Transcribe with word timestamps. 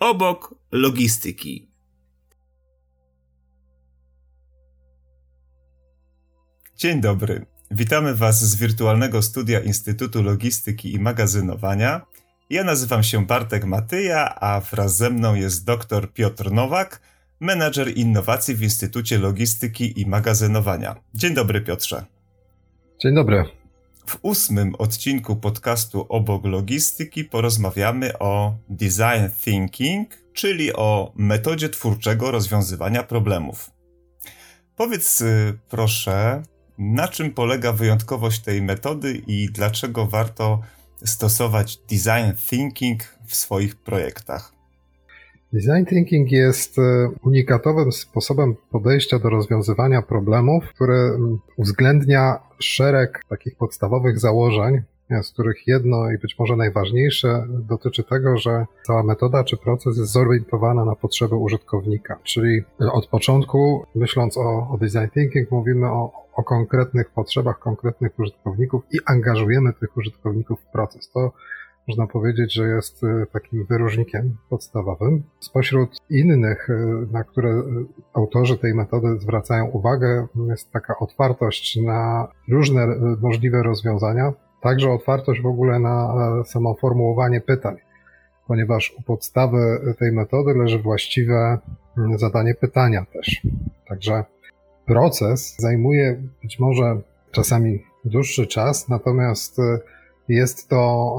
obok 0.00 0.54
logistyki. 0.72 1.70
Dzień 6.76 7.00
dobry. 7.00 7.46
Witamy 7.70 8.14
Was 8.14 8.44
z 8.44 8.56
wirtualnego 8.56 9.22
studia 9.22 9.60
Instytutu 9.60 10.22
Logistyki 10.22 10.94
i 10.94 10.98
Magazynowania. 10.98 12.06
Ja 12.50 12.64
nazywam 12.64 13.02
się 13.02 13.26
Bartek 13.26 13.64
Matyja, 13.64 14.34
a 14.34 14.60
wraz 14.60 14.96
ze 14.96 15.10
mną 15.10 15.34
jest 15.34 15.66
dr 15.66 16.12
Piotr 16.12 16.52
Nowak, 16.52 17.00
menadżer 17.40 17.96
innowacji 17.96 18.54
w 18.54 18.62
Instytucie 18.62 19.18
Logistyki 19.18 20.00
i 20.00 20.06
Magazynowania. 20.06 20.96
Dzień 21.14 21.34
dobry, 21.34 21.60
Piotrze. 21.60 22.04
Dzień 23.02 23.14
dobry. 23.14 23.59
W 24.10 24.18
ósmym 24.22 24.74
odcinku 24.74 25.36
podcastu 25.36 26.06
Obok 26.08 26.44
Logistyki 26.44 27.24
porozmawiamy 27.24 28.18
o 28.18 28.54
design 28.68 29.28
thinking, 29.44 30.08
czyli 30.32 30.72
o 30.72 31.12
metodzie 31.14 31.68
twórczego 31.68 32.30
rozwiązywania 32.30 33.02
problemów. 33.02 33.70
Powiedz 34.76 35.20
y, 35.20 35.58
proszę, 35.68 36.42
na 36.78 37.08
czym 37.08 37.34
polega 37.34 37.72
wyjątkowość 37.72 38.40
tej 38.40 38.62
metody 38.62 39.22
i 39.26 39.48
dlaczego 39.52 40.06
warto 40.06 40.60
stosować 41.04 41.76
design 41.76 42.36
thinking 42.48 43.18
w 43.26 43.34
swoich 43.34 43.76
projektach? 43.76 44.59
Design 45.52 45.84
thinking 45.84 46.32
jest 46.32 46.78
e, 46.78 46.82
unikatowym 47.24 47.92
sposobem 47.92 48.56
podejścia 48.70 49.18
do 49.18 49.30
rozwiązywania 49.30 50.02
problemów, 50.02 50.68
które 50.68 50.94
mm, 50.94 51.38
uwzględnia 51.56 52.38
szereg 52.58 53.24
takich 53.28 53.56
podstawowych 53.56 54.18
założeń, 54.18 54.82
z 55.22 55.32
których 55.32 55.66
jedno 55.66 56.10
i 56.10 56.18
być 56.18 56.38
może 56.38 56.56
najważniejsze 56.56 57.46
dotyczy 57.48 58.04
tego, 58.04 58.36
że 58.36 58.66
cała 58.86 59.02
metoda 59.02 59.44
czy 59.44 59.56
proces 59.56 59.98
jest 59.98 60.12
zorientowana 60.12 60.84
na 60.84 60.94
potrzeby 60.94 61.36
użytkownika. 61.36 62.18
Czyli 62.22 62.62
od 62.92 63.06
początku, 63.06 63.86
myśląc 63.94 64.36
o, 64.36 64.68
o 64.70 64.78
design 64.80 65.10
thinking, 65.14 65.50
mówimy 65.50 65.86
o, 65.86 66.12
o 66.34 66.42
konkretnych 66.42 67.10
potrzebach 67.10 67.58
konkretnych 67.58 68.18
użytkowników 68.18 68.82
i 68.92 68.98
angażujemy 69.06 69.72
tych 69.72 69.96
użytkowników 69.96 70.60
w 70.60 70.72
proces. 70.72 71.10
To 71.10 71.32
można 71.88 72.06
powiedzieć, 72.06 72.54
że 72.54 72.64
jest 72.64 73.04
y, 73.04 73.26
takim 73.32 73.66
wyróżnikiem 73.66 74.36
podstawowym. 74.50 75.22
Spośród 75.40 75.96
innych, 76.10 76.70
y, 76.70 77.06
na 77.12 77.24
które 77.24 77.50
y, 77.50 77.62
autorzy 78.14 78.58
tej 78.58 78.74
metody 78.74 79.18
zwracają 79.18 79.66
uwagę, 79.66 80.26
jest 80.48 80.72
taka 80.72 80.98
otwartość 80.98 81.76
na 81.76 82.28
różne 82.48 82.86
możliwe 83.20 83.62
rozwiązania, 83.62 84.32
także 84.60 84.90
otwartość 84.90 85.40
w 85.40 85.46
ogóle 85.46 85.78
na 85.78 86.14
samo 86.44 86.74
formułowanie 86.74 87.40
pytań, 87.40 87.76
ponieważ 88.46 88.94
u 88.98 89.02
podstawy 89.02 89.80
tej 89.98 90.12
metody 90.12 90.54
leży 90.54 90.78
właściwe 90.78 91.58
zadanie 92.16 92.54
pytania 92.54 93.06
też. 93.12 93.42
Także 93.88 94.24
proces 94.86 95.56
zajmuje 95.58 96.22
być 96.42 96.58
może 96.58 97.00
czasami 97.30 97.82
dłuższy 98.04 98.46
czas, 98.46 98.88
natomiast 98.88 99.58
jest 100.34 100.68
to 100.68 101.10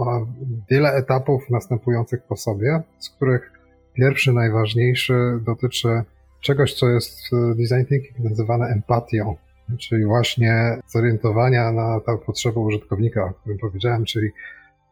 wiele 0.72 0.94
etapów 0.94 1.50
następujących 1.50 2.24
po 2.24 2.38
sobie, 2.38 2.82
z 3.00 3.10
których 3.10 3.52
pierwszy, 3.94 4.34
najważniejszy 4.34 5.14
dotyczy 5.46 6.04
czegoś, 6.42 6.74
co 6.74 6.90
jest 6.90 7.20
w 7.32 7.56
design 7.56 7.86
thinking 7.86 8.20
nazywane 8.20 8.66
empatią, 8.66 9.36
czyli 9.80 10.06
właśnie 10.06 10.78
zorientowania 10.88 11.72
na 11.72 12.00
tę 12.00 12.18
potrzebę 12.26 12.60
użytkownika, 12.60 13.26
o 13.26 13.34
którym 13.34 13.58
powiedziałem, 13.58 14.06
czyli 14.06 14.30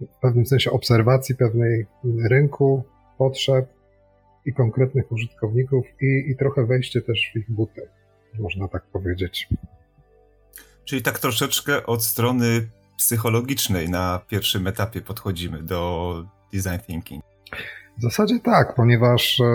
w 0.02 0.22
pewnym 0.22 0.46
sensie 0.46 0.72
obserwacji 0.72 1.36
pewnej 1.36 1.86
rynku, 2.30 2.84
potrzeb 3.18 3.70
i 4.46 4.54
konkretnych 4.54 5.12
użytkowników 5.12 5.86
i, 6.02 6.32
i 6.32 6.36
trochę 6.36 6.66
wejście 6.66 7.02
też 7.02 7.32
w 7.34 7.38
ich 7.38 7.52
buty, 7.52 7.88
można 8.40 8.68
tak 8.68 8.84
powiedzieć. 8.84 9.48
Czyli 10.86 11.02
tak 11.02 11.20
troszeczkę 11.20 11.86
od 11.86 12.04
strony 12.04 12.70
psychologicznej 13.00 13.90
na 13.90 14.20
pierwszym 14.28 14.68
etapie 14.68 15.02
podchodzimy 15.02 15.64
do 15.64 16.26
design 16.54 16.80
thinking? 16.88 17.24
W 17.98 18.02
zasadzie 18.02 18.40
tak, 18.40 18.76
ponieważ 18.76 19.40
e, 19.40 19.46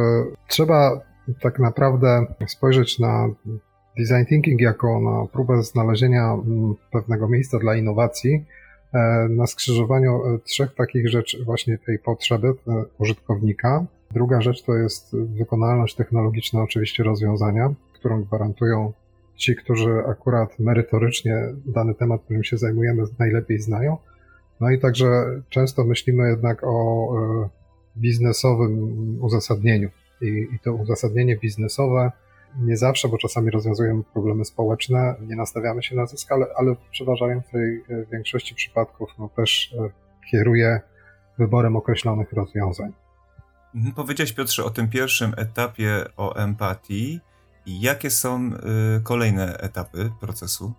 trzeba 0.48 1.00
tak 1.40 1.58
naprawdę 1.58 2.26
spojrzeć 2.46 2.98
na 2.98 3.28
design 3.98 4.24
thinking 4.28 4.60
jako 4.60 5.00
na 5.00 5.26
próbę 5.32 5.62
znalezienia 5.62 6.36
pewnego 6.92 7.28
miejsca 7.28 7.58
dla 7.58 7.76
innowacji 7.76 8.44
e, 8.94 9.26
na 9.30 9.46
skrzyżowaniu 9.46 10.24
e, 10.24 10.38
trzech 10.38 10.74
takich 10.74 11.08
rzeczy, 11.08 11.44
właśnie 11.44 11.78
tej 11.78 11.98
potrzeby 11.98 12.54
użytkownika. 12.98 13.86
Druga 14.10 14.40
rzecz 14.40 14.62
to 14.62 14.74
jest 14.74 15.16
wykonalność 15.16 15.94
technologiczna, 15.94 16.62
oczywiście 16.62 17.02
rozwiązania, 17.02 17.74
którą 17.94 18.22
gwarantują 18.22 18.92
ci, 19.36 19.56
którzy 19.56 20.02
akurat 20.08 20.58
merytorycznie 20.58 21.36
dany 21.66 21.94
temat, 21.94 22.22
którym 22.24 22.44
się 22.44 22.58
zajmujemy, 22.58 23.02
najlepiej 23.18 23.58
znają. 23.58 23.96
No 24.60 24.70
i 24.70 24.78
także 24.78 25.06
często 25.48 25.84
myślimy 25.84 26.30
jednak 26.30 26.64
o 26.64 27.08
e, 27.44 27.48
biznesowym 27.96 29.18
uzasadnieniu. 29.22 29.90
I, 30.20 30.26
i 30.26 30.58
to 30.64 30.74
uzasadnienie 30.74 31.36
biznesowe 31.36 32.12
nie 32.60 32.76
zawsze, 32.76 33.08
bo 33.08 33.18
czasami 33.18 33.50
rozwiązujemy 33.50 34.02
problemy 34.12 34.44
społeczne, 34.44 35.14
nie 35.20 35.36
nastawiamy 35.36 35.82
się 35.82 35.96
na 35.96 36.06
zysk, 36.06 36.32
ale, 36.32 36.46
ale 36.56 36.74
w 36.74 36.78
przeważającej 36.90 37.84
e, 37.88 38.04
większości 38.12 38.54
przypadków 38.54 39.10
no, 39.18 39.28
też 39.36 39.74
e, 39.78 39.90
kieruje 40.30 40.80
wyborem 41.38 41.76
określonych 41.76 42.32
rozwiązań. 42.32 42.92
Mhm, 43.74 43.94
powiedziałeś 43.94 44.32
Piotrze 44.32 44.64
o 44.64 44.70
tym 44.70 44.88
pierwszym 44.88 45.34
etapie 45.36 46.04
o 46.16 46.36
empatii. 46.36 47.20
Jakie 47.66 48.10
są 48.10 48.50
y, 48.98 49.02
kolejne 49.02 49.58
etapy 49.58 50.10
procesu? 50.20 50.72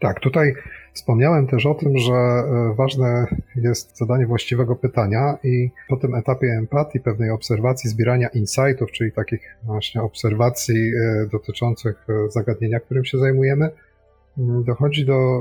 Tak, 0.00 0.20
tutaj 0.20 0.54
wspomniałem 0.94 1.46
też 1.46 1.66
o 1.66 1.74
tym, 1.74 1.98
że 1.98 2.12
y, 2.12 2.74
ważne 2.74 3.26
jest 3.56 3.98
zadanie 3.98 4.26
właściwego 4.26 4.76
pytania 4.76 5.38
i 5.44 5.70
po 5.88 5.96
tym 5.96 6.14
etapie 6.14 6.46
empatii, 6.46 7.00
pewnej 7.00 7.30
obserwacji, 7.30 7.90
zbierania 7.90 8.28
insightów, 8.28 8.92
czyli 8.92 9.12
takich 9.12 9.56
właśnie 9.64 10.02
obserwacji 10.02 10.94
y, 10.94 11.28
dotyczących 11.32 12.06
zagadnienia, 12.28 12.80
którym 12.80 13.04
się 13.04 13.18
zajmujemy, 13.18 13.70
dochodzi 14.64 15.06
do 15.06 15.40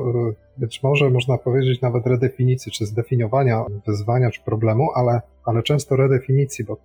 być 0.58 0.84
może 0.84 1.10
można 1.10 1.38
powiedzieć 1.38 1.82
nawet 1.82 2.08
redefinicji, 2.08 2.72
czy 2.72 2.86
zdefiniowania 2.86 3.64
wyzwania, 3.88 4.32
czy 4.32 4.42
problemu, 4.42 4.92
ale, 4.96 5.22
ale 5.46 5.64
często 5.64 5.96
redefinicji, 5.96 6.66
bo 6.66 6.78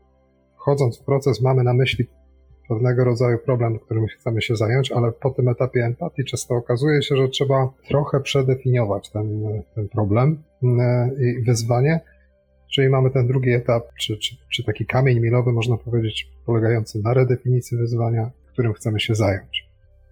wchodząc 0.56 1.00
w 1.00 1.04
proces 1.04 1.41
mamy 1.41 1.62
na 1.62 1.75
myśli 1.75 2.06
pewnego 2.69 3.04
rodzaju 3.04 3.38
problem, 3.38 3.78
którym 3.78 4.06
chcemy 4.06 4.42
się 4.42 4.56
zająć, 4.56 4.92
ale 4.92 5.12
po 5.12 5.30
tym 5.30 5.48
etapie 5.48 5.84
empatii 5.84 6.25
często 6.25 6.54
okazuje 6.54 7.02
się, 7.02 7.16
że 7.16 7.28
trzeba 7.28 7.69
trochę 7.88 8.20
przedefiniować 8.20 9.10
ten, 9.10 9.42
ten 9.75 9.88
problem 9.88 10.42
e, 10.62 11.10
i 11.20 11.42
wyzwanie. 11.42 12.00
Czyli 12.75 12.88
mamy 12.88 13.10
ten 13.10 13.26
drugi 13.26 13.50
etap, 13.52 13.82
czy, 14.00 14.16
czy, 14.16 14.36
czy 14.52 14.64
taki 14.64 14.86
kamień 14.86 15.20
milowy, 15.20 15.52
można 15.52 15.76
powiedzieć, 15.76 16.30
polegający 16.47 16.98
na 17.04 17.14
redefinicji 17.14 17.78
wyzwania, 17.78 18.30
którym 18.52 18.72
chcemy 18.72 19.00
się 19.00 19.14
zająć. 19.14 19.69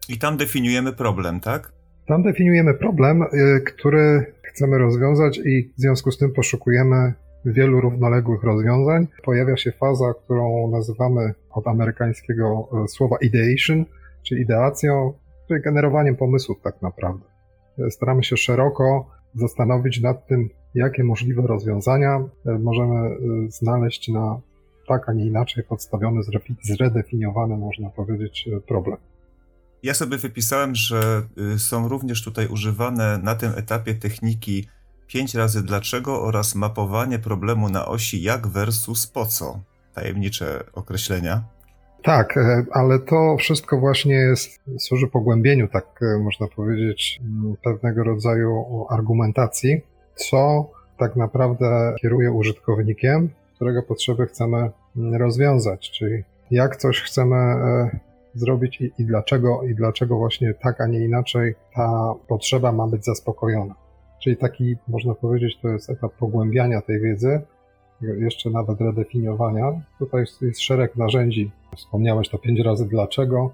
I 0.08 0.18
tam 0.18 0.36
definiujemy 0.36 0.92
problem, 0.92 1.40
tak? 1.40 1.72
Tam 2.06 2.22
definiujemy 2.22 2.74
problem, 2.74 3.22
e, 3.22 3.26
który 3.60 4.34
chcemy 4.42 4.78
rozwiązać, 4.78 5.38
i 5.38 5.72
w 5.78 5.80
związku 5.80 6.10
z 6.10 6.18
tym 6.18 6.32
poszukujemy 6.32 7.12
wielu 7.44 7.80
równoległych 7.80 8.42
rozwiązań. 8.42 9.06
Pojawia 9.24 9.56
się 9.56 9.72
faza, 9.72 10.14
którą 10.24 10.70
nazywamy 10.70 11.34
od 11.50 11.66
amerykańskiego 11.66 12.68
e, 12.84 12.88
słowa 12.88 13.16
ideation, 13.20 13.84
czyli 14.22 14.42
ideacją, 14.42 15.12
czyli 15.48 15.62
generowaniem 15.62 16.16
pomysłów 16.16 16.60
tak 16.62 16.82
naprawdę. 16.82 17.24
E, 17.78 17.90
staramy 17.90 18.24
się 18.24 18.36
szeroko 18.36 19.10
zastanowić 19.34 20.00
nad 20.00 20.26
tym, 20.26 20.48
jakie 20.74 21.04
możliwe 21.04 21.42
rozwiązania 21.42 22.24
e, 22.46 22.58
możemy 22.58 23.16
znaleźć 23.48 24.08
na 24.08 24.40
tak, 24.88 25.08
a 25.08 25.12
nie 25.12 25.26
inaczej 25.26 25.64
podstawiony, 25.64 26.20
zredefiniowany, 26.62 27.56
można 27.56 27.90
powiedzieć, 27.90 28.48
problem. 28.68 28.96
Ja 29.82 29.94
sobie 29.94 30.18
wypisałem, 30.18 30.74
że 30.74 31.22
y, 31.54 31.58
są 31.58 31.88
również 31.88 32.24
tutaj 32.24 32.46
używane 32.46 33.18
na 33.22 33.34
tym 33.34 33.52
etapie 33.56 33.94
techniki 33.94 34.68
5 35.12 35.34
razy 35.34 35.62
dlaczego 35.62 36.22
oraz 36.22 36.54
mapowanie 36.54 37.18
problemu 37.18 37.68
na 37.68 37.86
osi 37.86 38.22
jak 38.22 38.46
versus 38.46 39.06
po 39.06 39.26
co. 39.26 39.60
Tajemnicze 39.94 40.64
określenia. 40.72 41.42
Tak, 42.02 42.36
e, 42.36 42.64
ale 42.70 42.98
to 42.98 43.36
wszystko 43.38 43.78
właśnie 43.78 44.14
jest, 44.14 44.60
służy 44.78 45.08
pogłębieniu, 45.08 45.68
tak 45.68 45.84
e, 46.02 46.18
można 46.18 46.46
powiedzieć, 46.46 47.20
pewnego 47.64 48.04
rodzaju 48.04 48.64
argumentacji, 48.90 49.80
co 50.14 50.70
tak 50.98 51.16
naprawdę 51.16 51.94
kieruje 52.00 52.32
użytkownikiem, 52.32 53.30
którego 53.54 53.82
potrzeby 53.82 54.26
chcemy 54.26 54.70
rozwiązać, 55.12 55.90
czyli 55.90 56.22
jak 56.50 56.76
coś 56.76 57.00
chcemy 57.00 57.36
e, 57.36 57.98
zrobić 58.34 58.80
i, 58.80 58.92
i 58.98 59.04
dlaczego, 59.04 59.62
i 59.62 59.74
dlaczego 59.74 60.16
właśnie 60.16 60.54
tak, 60.54 60.80
a 60.80 60.86
nie 60.86 61.04
inaczej 61.04 61.54
ta 61.74 62.14
potrzeba 62.28 62.72
ma 62.72 62.86
być 62.86 63.04
zaspokojona. 63.04 63.81
Czyli 64.22 64.36
taki, 64.36 64.76
można 64.88 65.14
powiedzieć, 65.14 65.58
to 65.62 65.68
jest 65.68 65.90
etap 65.90 66.12
pogłębiania 66.12 66.80
tej 66.80 67.00
wiedzy, 67.00 67.40
jeszcze 68.00 68.50
nawet 68.50 68.80
redefiniowania. 68.80 69.80
Tutaj 69.98 70.24
jest 70.40 70.60
szereg 70.60 70.96
narzędzi. 70.96 71.50
Wspomniałeś 71.76 72.28
to 72.28 72.38
pięć 72.38 72.60
razy 72.60 72.88
dlaczego, 72.88 73.50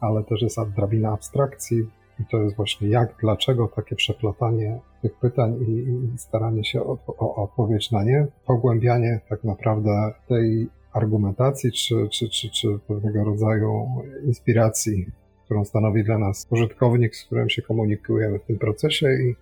ale 0.00 0.24
też 0.24 0.42
jest 0.42 0.58
drabina 0.76 1.12
abstrakcji 1.12 1.78
i 2.20 2.24
to 2.30 2.42
jest 2.42 2.56
właśnie 2.56 2.88
jak, 2.88 3.14
dlaczego 3.20 3.68
takie 3.68 3.96
przeplatanie 3.96 4.78
tych 5.02 5.14
pytań 5.14 5.56
i, 5.68 5.72
i 6.14 6.18
staranie 6.18 6.64
się 6.64 6.82
o, 6.82 6.98
o, 7.06 7.34
odpowiedź 7.34 7.90
na 7.90 8.04
nie, 8.04 8.26
pogłębianie 8.46 9.20
tak 9.28 9.44
naprawdę 9.44 10.12
tej 10.28 10.68
argumentacji 10.92 11.72
czy, 11.72 12.08
czy, 12.08 12.28
czy, 12.28 12.50
czy 12.50 12.78
pewnego 12.88 13.24
rodzaju 13.24 13.86
inspiracji, 14.24 15.06
którą 15.44 15.64
stanowi 15.64 16.04
dla 16.04 16.18
nas 16.18 16.46
użytkownik, 16.50 17.16
z 17.16 17.24
którym 17.24 17.50
się 17.50 17.62
komunikujemy 17.62 18.38
w 18.38 18.44
tym 18.44 18.58
procesie 18.58 19.06
i 19.06 19.34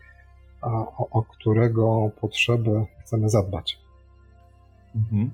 o, 0.63 1.09
o 1.11 1.23
którego 1.23 2.11
potrzeby 2.21 2.71
chcemy 3.01 3.29
zadbać. 3.29 3.79
Mhm. 4.97 5.31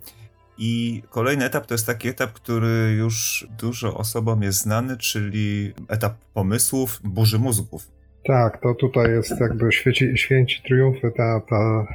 I 0.58 1.02
kolejny 1.10 1.44
etap 1.44 1.66
to 1.66 1.74
jest 1.74 1.86
taki 1.86 2.08
etap, 2.08 2.32
który 2.32 2.94
już 2.98 3.46
dużo 3.58 3.96
osobom 3.96 4.42
jest 4.42 4.58
znany, 4.58 4.96
czyli 4.96 5.72
etap 5.88 6.14
pomysłów, 6.34 7.00
burzy 7.04 7.38
mózgów. 7.38 7.88
Tak, 8.24 8.60
to 8.62 8.74
tutaj 8.74 9.10
jest 9.10 9.40
jakby 9.40 9.72
świeci, 9.72 10.18
święci 10.18 10.62
triumfy 10.62 11.12
ta, 11.16 11.40
ta, 11.40 11.86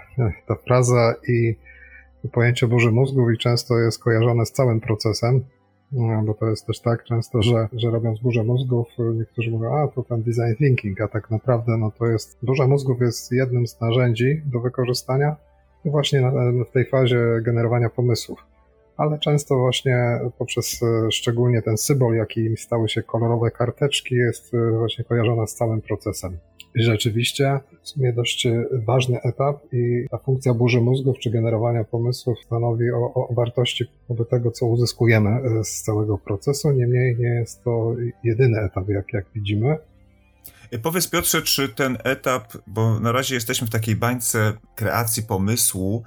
ta 0.48 0.56
fraza 0.56 1.14
i 1.28 1.56
pojęcie 2.32 2.68
burzy 2.68 2.92
mózgów 2.92 3.32
i 3.34 3.38
często 3.38 3.80
jest 3.80 4.04
kojarzone 4.04 4.46
z 4.46 4.52
całym 4.52 4.82
procesem, 4.82 5.44
no, 5.92 6.24
bo 6.26 6.34
to 6.34 6.50
jest 6.50 6.68
też 6.68 6.80
tak 6.80 7.04
często, 7.04 7.42
że, 7.42 7.68
że 7.74 7.90
robiąc 7.90 8.20
burzę 8.20 8.44
mózgów, 8.44 8.88
niektórzy 9.14 9.52
mówią, 9.52 9.74
a 9.74 9.88
to 9.88 10.04
ten 10.04 10.24
design 10.24 10.56
thinking, 10.58 11.02
a 11.02 11.08
tak 11.08 11.32
naprawdę 11.32 11.78
no 11.78 11.92
to 11.92 12.06
jest, 12.06 12.38
burza 12.44 12.68
mózgów 12.68 13.02
jest 13.02 13.32
jednym 13.32 13.68
z 13.68 13.82
narzędzi 13.82 14.42
do 14.46 14.60
wykorzystania 14.60 15.36
właśnie 15.86 16.32
w 16.70 16.72
tej 16.72 16.86
fazie 16.86 17.42
generowania 17.42 17.90
pomysłów 17.90 18.52
ale 19.02 19.20
często 19.20 19.58
właśnie 19.60 20.20
poprzez 20.38 20.84
e, 20.84 21.12
szczególnie 21.12 21.62
ten 21.62 21.78
symbol, 21.78 22.16
jakim 22.16 22.58
stały 22.58 22.90
się 22.90 23.04
kolorowe 23.04 23.52
karteczki, 23.52 24.16
jest 24.16 24.54
e, 24.54 24.72
właśnie 24.72 25.04
kojarzona 25.04 25.48
z 25.48 25.56
całym 25.56 25.82
procesem. 25.82 26.38
I 26.76 26.84
rzeczywiście 26.84 27.60
w 27.82 27.90
sumie 27.90 28.14
dość 28.14 28.46
e, 28.46 28.66
ważny 28.86 29.22
etap 29.22 29.74
i 29.74 30.06
ta 30.12 30.18
funkcja 30.18 30.54
burzy 30.54 30.82
mózgów 30.82 31.20
czy 31.20 31.30
generowania 31.30 31.84
pomysłów 31.84 32.38
stanowi 32.46 32.92
o, 32.92 33.14
o 33.14 33.34
wartości 33.34 33.86
tego, 34.30 34.52
co 34.52 34.66
uzyskujemy 34.66 35.42
z 35.64 35.82
całego 35.82 36.18
procesu. 36.18 36.72
Niemniej 36.72 37.16
nie 37.20 37.30
jest 37.30 37.64
to 37.64 37.96
jedyny 38.24 38.60
etap, 38.60 38.90
jak, 38.90 39.14
jak 39.14 39.26
widzimy. 39.36 39.78
Powiedz 40.84 41.10
Piotrze, 41.10 41.42
czy 41.42 41.70
ten 41.70 41.98
etap, 42.04 42.54
bo 42.68 43.00
na 43.00 43.12
razie 43.12 43.36
jesteśmy 43.36 43.68
w 43.68 43.70
takiej 43.70 43.96
bańce 43.96 44.54
kreacji 44.76 45.24
pomysłu, 45.24 46.04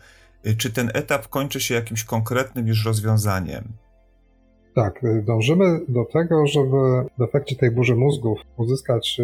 czy 0.58 0.72
ten 0.72 0.90
etap 0.94 1.28
kończy 1.28 1.60
się 1.60 1.74
jakimś 1.74 2.04
konkretnym 2.04 2.68
już 2.68 2.86
rozwiązaniem? 2.86 3.64
Tak, 4.74 5.02
dążymy 5.22 5.80
do 5.88 6.04
tego, 6.04 6.46
żeby 6.46 6.76
w 7.18 7.22
efekcie 7.22 7.56
tej 7.56 7.70
burzy 7.70 7.96
mózgów 7.96 8.38
uzyskać 8.56 9.20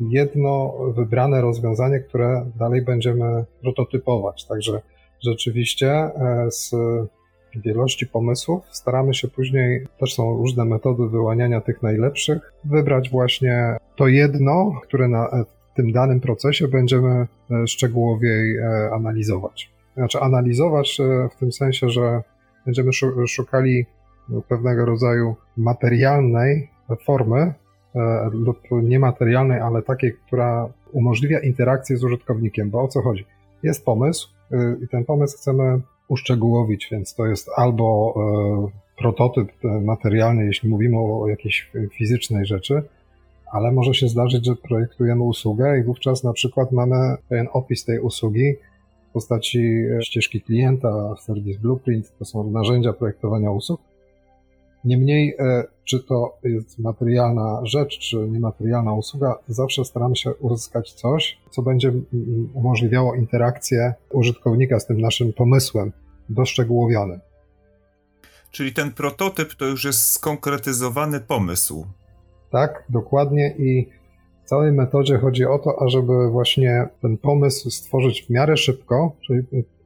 jedno 0.00 0.74
wybrane 0.96 1.40
rozwiązanie, 1.40 2.00
które 2.00 2.50
dalej 2.56 2.82
będziemy 2.82 3.44
prototypować. 3.62 4.46
Także 4.46 4.80
rzeczywiście 5.20 5.90
e, 5.90 6.46
z 6.50 6.74
wielości 7.56 8.06
pomysłów 8.06 8.64
staramy 8.70 9.14
się 9.14 9.28
później, 9.28 9.86
też 10.00 10.14
są 10.14 10.36
różne 10.36 10.64
metody 10.64 11.08
wyłaniania 11.08 11.60
tych 11.60 11.82
najlepszych, 11.82 12.52
wybrać 12.64 13.10
właśnie 13.10 13.76
to 13.96 14.08
jedno, 14.08 14.72
które 14.82 15.08
na, 15.08 15.44
w 15.72 15.76
tym 15.76 15.92
danym 15.92 16.20
procesie 16.20 16.68
będziemy 16.68 17.26
e, 17.50 17.66
szczegółowiej 17.66 18.56
e, 18.56 18.90
analizować 18.92 19.78
znaczy 19.98 20.20
analizować 20.20 21.00
e, 21.00 21.28
w 21.28 21.36
tym 21.36 21.52
sensie, 21.52 21.88
że 21.88 22.22
będziemy 22.66 22.90
szukali 23.28 23.86
pewnego 24.48 24.84
rodzaju 24.84 25.36
materialnej 25.56 26.70
formy 27.06 27.38
e, 27.38 27.54
lub 28.32 28.58
niematerialnej, 28.82 29.60
ale 29.60 29.82
takiej, 29.82 30.12
która 30.26 30.68
umożliwia 30.92 31.40
interakcję 31.40 31.96
z 31.96 32.04
użytkownikiem, 32.04 32.70
bo 32.70 32.82
o 32.82 32.88
co 32.88 33.02
chodzi? 33.02 33.24
Jest 33.62 33.84
pomysł 33.84 34.28
e, 34.52 34.76
i 34.84 34.88
ten 34.88 35.04
pomysł 35.04 35.36
chcemy 35.36 35.80
uszczegółowić, 36.08 36.88
więc 36.92 37.14
to 37.14 37.26
jest 37.26 37.50
albo 37.56 38.14
prototyp 38.98 39.52
materialny, 39.82 40.46
jeśli 40.46 40.68
mówimy 40.68 40.96
o 40.98 41.28
jakiejś 41.28 41.70
fizycznej 41.98 42.46
rzeczy, 42.46 42.82
ale 43.52 43.72
może 43.72 43.94
się 43.94 44.08
zdarzyć, 44.08 44.46
że 44.46 44.56
projektujemy 44.56 45.22
usługę 45.22 45.78
i 45.78 45.82
wówczas 45.82 46.24
na 46.24 46.32
przykład 46.32 46.72
mamy 46.72 47.16
pewien 47.28 47.48
opis 47.52 47.84
tej 47.84 48.00
usługi, 48.00 48.54
w 49.08 49.12
postaci 49.12 49.58
e, 49.98 50.02
ścieżki 50.02 50.40
klienta, 50.40 51.14
Service 51.16 51.58
Blueprint, 51.60 52.18
to 52.18 52.24
są 52.24 52.50
narzędzia 52.50 52.92
projektowania 52.92 53.50
usług. 53.50 53.80
Niemniej, 54.84 55.36
e, 55.38 55.64
czy 55.84 56.00
to 56.00 56.38
jest 56.44 56.78
materialna 56.78 57.60
rzecz, 57.62 57.98
czy 57.98 58.16
niematerialna 58.16 58.92
usługa, 58.92 59.38
zawsze 59.48 59.84
staramy 59.84 60.16
się 60.16 60.34
uzyskać 60.34 60.92
coś, 60.92 61.38
co 61.50 61.62
będzie 61.62 61.92
umożliwiało 62.54 63.14
interakcję 63.14 63.94
użytkownika 64.10 64.80
z 64.80 64.86
tym 64.86 65.00
naszym 65.00 65.32
pomysłem 65.32 65.92
doszczegółowionym. 66.28 67.20
Czyli 68.50 68.72
ten 68.72 68.92
prototyp 68.92 69.54
to 69.54 69.64
już 69.64 69.84
jest 69.84 70.06
skonkretyzowany 70.06 71.20
pomysł. 71.20 71.86
Tak, 72.50 72.84
dokładnie 72.88 73.54
i 73.58 73.88
całej 74.44 74.72
metodzie 74.72 75.18
chodzi 75.18 75.44
o 75.44 75.58
to, 75.58 75.82
ażeby 75.82 76.30
właśnie 76.30 76.88
ten 77.02 77.18
pomysł 77.18 77.70
stworzyć 77.70 78.22
w 78.22 78.30
miarę 78.30 78.56
szybko, 78.56 79.12
czyli 79.26 79.42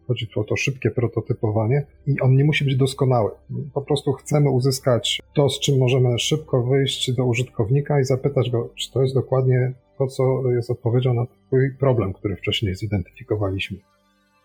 chodzi 0.07 0.29
o 0.37 0.45
to 0.45 0.57
szybkie 0.57 0.91
prototypowanie 0.91 1.87
i 2.07 2.21
on 2.21 2.37
nie 2.37 2.45
musi 2.45 2.65
być 2.65 2.77
doskonały. 2.77 3.31
Po 3.75 3.83
prostu 3.83 4.13
chcemy 4.13 4.51
uzyskać 4.51 5.21
to, 5.35 5.49
z 5.49 5.61
czym 5.61 5.79
możemy 5.79 6.19
szybko 6.19 6.63
wyjść 6.63 7.13
do 7.13 7.25
użytkownika 7.25 8.01
i 8.01 8.05
zapytać 8.05 8.51
go, 8.51 8.69
czy 8.75 8.93
to 8.93 9.03
jest 9.03 9.15
dokładnie 9.15 9.73
to, 9.99 10.07
co 10.07 10.51
jest 10.51 10.71
odpowiedzią 10.71 11.15
na 11.15 11.27
twój 11.47 11.75
problem, 11.79 12.13
który 12.13 12.37
wcześniej 12.37 12.75
zidentyfikowaliśmy. 12.75 13.79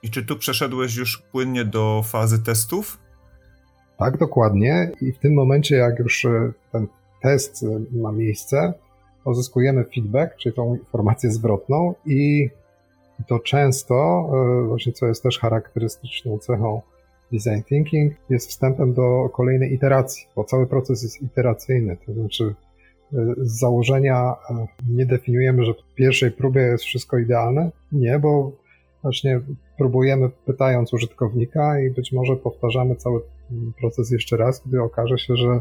I 0.03 0.09
czy 0.09 0.25
tu 0.25 0.37
przeszedłeś 0.37 0.95
już 0.95 1.23
płynnie 1.31 1.65
do 1.65 2.01
fazy 2.05 2.43
testów? 2.43 2.97
Tak, 3.97 4.17
dokładnie. 4.17 4.91
I 5.01 5.11
w 5.11 5.19
tym 5.19 5.33
momencie, 5.33 5.75
jak 5.75 5.99
już 5.99 6.27
ten 6.71 6.87
test 7.21 7.65
ma 7.91 8.11
miejsce, 8.11 8.73
uzyskujemy 9.25 9.85
feedback, 9.95 10.35
czyli 10.35 10.55
tą 10.55 10.75
informację 10.75 11.31
zwrotną 11.31 11.93
i 12.05 12.49
to 13.27 13.39
często, 13.39 14.29
e, 14.63 14.67
właśnie 14.67 14.93
co 14.93 15.07
jest 15.07 15.23
też 15.23 15.39
charakterystyczną 15.39 16.37
cechą 16.37 16.81
design 17.31 17.63
thinking, 17.63 18.13
jest 18.29 18.49
wstępem 18.49 18.93
do 18.93 19.29
kolejnej 19.29 19.73
iteracji, 19.73 20.27
bo 20.35 20.43
cały 20.43 20.67
proces 20.67 21.03
jest 21.03 21.21
iteracyjny, 21.21 21.97
to 22.05 22.13
znaczy 22.13 22.55
e, 23.13 23.17
z 23.37 23.59
założenia 23.59 24.35
e, 24.49 24.67
nie 24.89 25.05
definiujemy, 25.05 25.65
że 25.65 25.73
w 25.73 25.95
pierwszej 25.95 26.31
próbie 26.31 26.61
jest 26.61 26.83
wszystko 26.83 27.17
idealne. 27.17 27.71
Nie, 27.91 28.19
bo 28.19 28.51
właśnie 29.01 29.41
próbujemy 29.77 30.29
pytając 30.45 30.93
użytkownika 30.93 31.79
i 31.79 31.89
być 31.89 32.11
może 32.11 32.35
powtarzamy 32.35 32.95
cały 32.95 33.21
proces 33.79 34.11
jeszcze 34.11 34.37
raz, 34.37 34.63
gdy 34.67 34.81
okaże 34.81 35.17
się, 35.17 35.35
że 35.35 35.59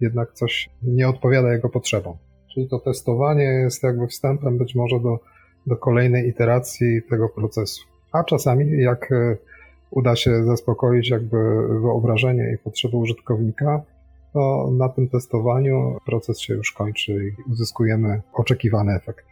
jednak 0.00 0.32
coś 0.32 0.70
nie 0.82 1.08
odpowiada 1.08 1.52
jego 1.52 1.68
potrzebom. 1.68 2.16
Czyli 2.54 2.68
to 2.68 2.78
testowanie 2.78 3.44
jest 3.44 3.82
jakby 3.82 4.06
wstępem 4.06 4.58
być 4.58 4.74
może 4.74 5.00
do, 5.00 5.18
do 5.66 5.76
kolejnej 5.76 6.28
iteracji 6.28 7.02
tego 7.10 7.28
procesu. 7.28 7.80
A 8.12 8.24
czasami, 8.24 8.82
jak 8.82 9.12
e, 9.12 9.36
uda 9.90 10.16
się 10.16 10.44
zaspokoić 10.44 11.10
jakby 11.10 11.38
wyobrażenie 11.80 12.52
i 12.54 12.58
potrzeby 12.58 12.96
użytkownika, 12.96 13.82
to 14.32 14.70
na 14.72 14.88
tym 14.88 15.08
testowaniu 15.08 15.98
proces 16.06 16.40
się 16.40 16.54
już 16.54 16.72
kończy 16.72 17.12
i 17.12 17.50
uzyskujemy 17.50 18.22
oczekiwany 18.32 18.92
efekt. 18.92 19.26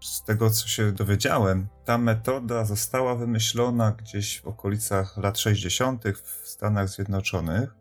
Z 0.00 0.24
tego, 0.24 0.50
co 0.50 0.68
się 0.68 0.92
dowiedziałem, 0.92 1.66
ta 1.84 1.98
metoda 1.98 2.64
została 2.64 3.14
wymyślona 3.14 3.92
gdzieś 3.98 4.40
w 4.40 4.46
okolicach 4.46 5.16
lat 5.16 5.38
60. 5.38 6.04
w 6.24 6.48
Stanach 6.48 6.88
Zjednoczonych. 6.88 7.74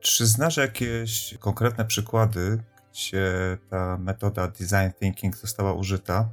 Czy 0.00 0.26
znasz 0.26 0.56
jakieś 0.56 1.34
konkretne 1.40 1.84
przykłady, 1.84 2.58
gdzie 2.92 3.58
ta 3.70 3.98
metoda 3.98 4.48
design 4.48 4.98
thinking 5.00 5.36
została 5.36 5.72
użyta? 5.72 6.28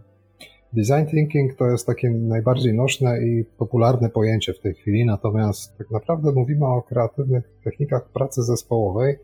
Design 0.75 1.05
thinking 1.05 1.55
to 1.55 1.65
jest 1.65 1.87
takie 1.87 2.09
najbardziej 2.09 2.73
nośne 2.73 3.21
i 3.21 3.45
popularne 3.57 4.09
pojęcie 4.09 4.53
w 4.53 4.59
tej 4.59 4.73
chwili, 4.73 5.05
natomiast 5.05 5.77
tak 5.77 5.91
naprawdę 5.91 6.31
mówimy 6.31 6.65
o 6.65 6.81
kreatywnych 6.81 7.49
technikach 7.63 8.09
pracy 8.09 8.43
zespołowej. 8.43 9.17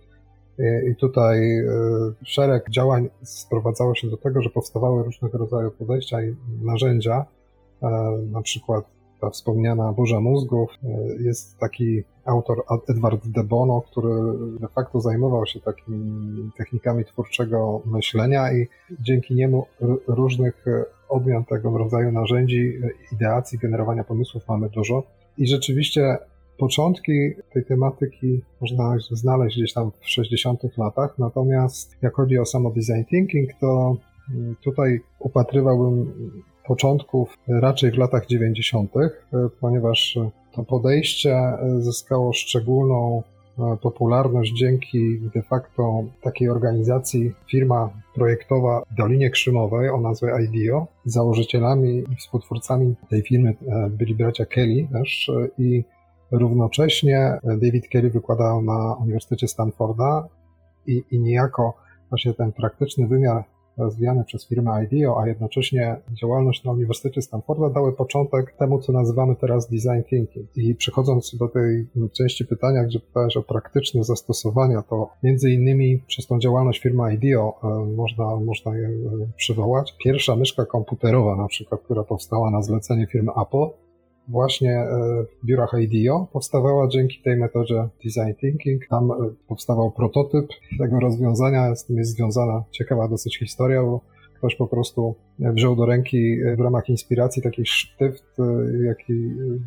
I 0.91 0.95
tutaj 0.95 1.57
e, 1.59 1.65
szereg 2.23 2.69
działań 2.69 3.09
sprowadzało 3.23 3.95
się 3.95 4.09
do 4.09 4.17
tego, 4.17 4.41
że 4.41 4.49
powstawały 4.49 5.03
różnego 5.03 5.37
rodzaju 5.37 5.71
podejścia 5.71 6.23
i 6.23 6.35
narzędzia, 6.61 7.25
e, 7.83 7.87
na 8.31 8.41
przykład 8.41 8.85
ta 9.21 9.29
wspomniana 9.29 9.93
burza 9.93 10.19
mózgów. 10.19 10.69
E, 10.83 10.87
jest 11.23 11.59
taki 11.59 12.03
autor 12.25 12.63
Edward 12.89 13.27
de 13.27 13.43
Bono, 13.43 13.81
który 13.81 14.09
de 14.59 14.67
facto 14.67 15.01
zajmował 15.01 15.45
się 15.45 15.59
takimi 15.59 16.51
technikami 16.57 17.05
twórczego 17.05 17.81
myślenia 17.85 18.53
i 18.53 18.67
dzięki 18.99 19.35
niemu 19.35 19.65
różnych 20.07 20.65
odmian 21.09 21.45
tego 21.45 21.77
rodzaju 21.77 22.11
narzędzi, 22.11 22.73
ideacji, 23.11 23.59
generowania 23.59 24.03
pomysłów 24.03 24.47
mamy 24.47 24.69
dużo. 24.69 25.03
I 25.37 25.47
rzeczywiście 25.47 26.17
Początki 26.61 27.31
tej 27.53 27.65
tematyki 27.65 28.41
można 28.61 28.95
znaleźć 29.11 29.57
gdzieś 29.57 29.73
tam 29.73 29.91
w 29.99 30.09
60 30.09 30.77
latach, 30.77 31.19
natomiast 31.19 31.97
jak 32.01 32.13
chodzi 32.13 32.37
o 32.39 32.45
samo 32.45 32.71
design 32.71 33.03
thinking, 33.09 33.49
to 33.59 33.97
mm, 34.33 34.55
tutaj 34.63 35.01
upatrywałbym 35.19 36.13
początków 36.67 37.37
raczej 37.47 37.91
w 37.91 37.97
latach 37.97 38.27
90., 38.27 38.91
ponieważ 39.61 40.19
to 40.51 40.63
podejście 40.63 41.37
zyskało 41.79 42.33
szczególną 42.33 43.23
E, 43.59 43.77
popularność 43.77 44.53
dzięki 44.53 45.19
de 45.33 45.41
facto 45.41 46.03
takiej 46.21 46.49
organizacji, 46.49 47.33
firma 47.51 47.89
projektowa 48.15 48.83
w 48.91 48.95
Dolinie 48.95 49.29
Krzymowej 49.29 49.89
o 49.89 50.01
nazwie 50.01 50.31
IDEO. 50.43 50.87
Założycielami 51.05 52.03
i 52.11 52.15
współtwórcami 52.15 52.95
tej 53.09 53.21
firmy 53.21 53.49
e, 53.67 53.89
byli 53.89 54.15
bracia 54.15 54.45
Kelly 54.45 54.87
też 54.91 55.29
e, 55.29 55.47
i 55.57 55.83
równocześnie 56.31 57.39
David 57.43 57.87
Kelly 57.87 58.09
wykładał 58.09 58.61
na 58.61 58.95
Uniwersytecie 58.95 59.47
Stanforda 59.47 60.27
i, 60.87 61.03
i 61.11 61.19
niejako 61.19 61.73
właśnie 62.09 62.33
ten 62.33 62.51
praktyczny 62.51 63.07
wymiar 63.07 63.43
rozwijane 63.77 64.23
przez 64.23 64.47
firmę 64.47 64.85
IDEO, 64.85 65.21
a 65.21 65.27
jednocześnie 65.27 65.95
działalność 66.21 66.63
na 66.63 66.71
Uniwersytecie 66.71 67.21
Stanforda 67.21 67.69
dały 67.69 67.93
początek 67.93 68.51
temu, 68.51 68.79
co 68.79 68.91
nazywamy 68.91 69.35
teraz 69.35 69.69
design 69.69 70.03
thinking. 70.09 70.57
I 70.57 70.75
przechodząc 70.75 71.35
do 71.35 71.47
tej 71.47 71.87
części 72.17 72.45
pytania, 72.45 72.83
gdzie 72.83 72.99
pytałeś 72.99 73.37
o 73.37 73.43
praktyczne 73.43 74.03
zastosowania, 74.03 74.81
to 74.81 75.09
między 75.23 75.51
innymi 75.51 76.03
przez 76.07 76.27
tą 76.27 76.39
działalność 76.39 76.81
firmy 76.81 77.13
IDEO 77.13 77.59
e, 77.63 77.95
można, 77.95 78.35
można 78.35 78.77
je 78.77 78.87
e, 78.87 78.91
przywołać. 79.37 79.95
Pierwsza 80.03 80.35
myszka 80.35 80.65
komputerowa 80.65 81.35
na 81.35 81.47
przykład, 81.47 81.81
która 81.81 82.03
powstała 82.03 82.51
na 82.51 82.61
zlecenie 82.61 83.07
firmy 83.07 83.31
Apple, 83.41 83.90
właśnie 84.31 84.71
e, 84.71 84.87
w 85.43 85.45
biurach 85.45 85.73
IDEO 85.81 86.27
powstawała 86.33 86.87
dzięki 86.87 87.21
tej 87.23 87.37
metodzie 87.37 87.87
design 88.03 88.33
thinking. 88.39 88.87
Tam 88.87 89.11
e, 89.11 89.15
powstawał 89.47 89.91
prototyp 89.91 90.47
tego 90.79 90.99
rozwiązania, 90.99 91.75
z 91.75 91.85
tym 91.85 91.97
jest 91.97 92.11
związana 92.11 92.63
ciekawa 92.71 93.07
dosyć 93.07 93.39
historia, 93.39 93.83
bo 93.83 94.01
ktoś 94.37 94.55
po 94.55 94.67
prostu 94.67 95.15
wziął 95.39 95.75
do 95.75 95.85
ręki 95.85 96.41
e, 96.41 96.55
w 96.55 96.59
ramach 96.59 96.89
inspiracji 96.89 97.41
taki 97.41 97.65
sztyft, 97.65 98.37
jaki 98.85 99.13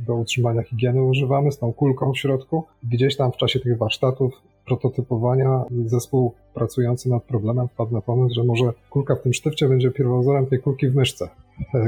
do 0.07 0.15
utrzymania 0.15 0.63
higieny 0.63 1.03
używamy, 1.03 1.53
z 1.53 1.59
tą 1.59 1.73
kulką 1.73 2.13
w 2.13 2.19
środku. 2.19 2.65
Gdzieś 2.93 3.17
tam 3.17 3.33
w 3.33 3.37
czasie 3.37 3.61
tych 3.61 3.79
warsztatów 3.79 4.33
prototypowania 4.67 5.65
zespół 5.87 6.33
pracujący 6.55 7.11
nad 7.11 7.25
problemem 7.25 7.69
wpadł 7.69 7.93
na 7.93 8.01
pomysł, 8.01 8.35
że 8.35 8.45
może 8.45 8.73
kulka 8.91 9.15
w 9.15 9.23
tym 9.23 9.33
sztywcie 9.33 9.69
będzie 9.69 9.91
pierwowzorem 9.91 10.47
tej 10.47 10.59
kulki 10.59 10.89
w 10.89 10.95
myszce 10.95 11.29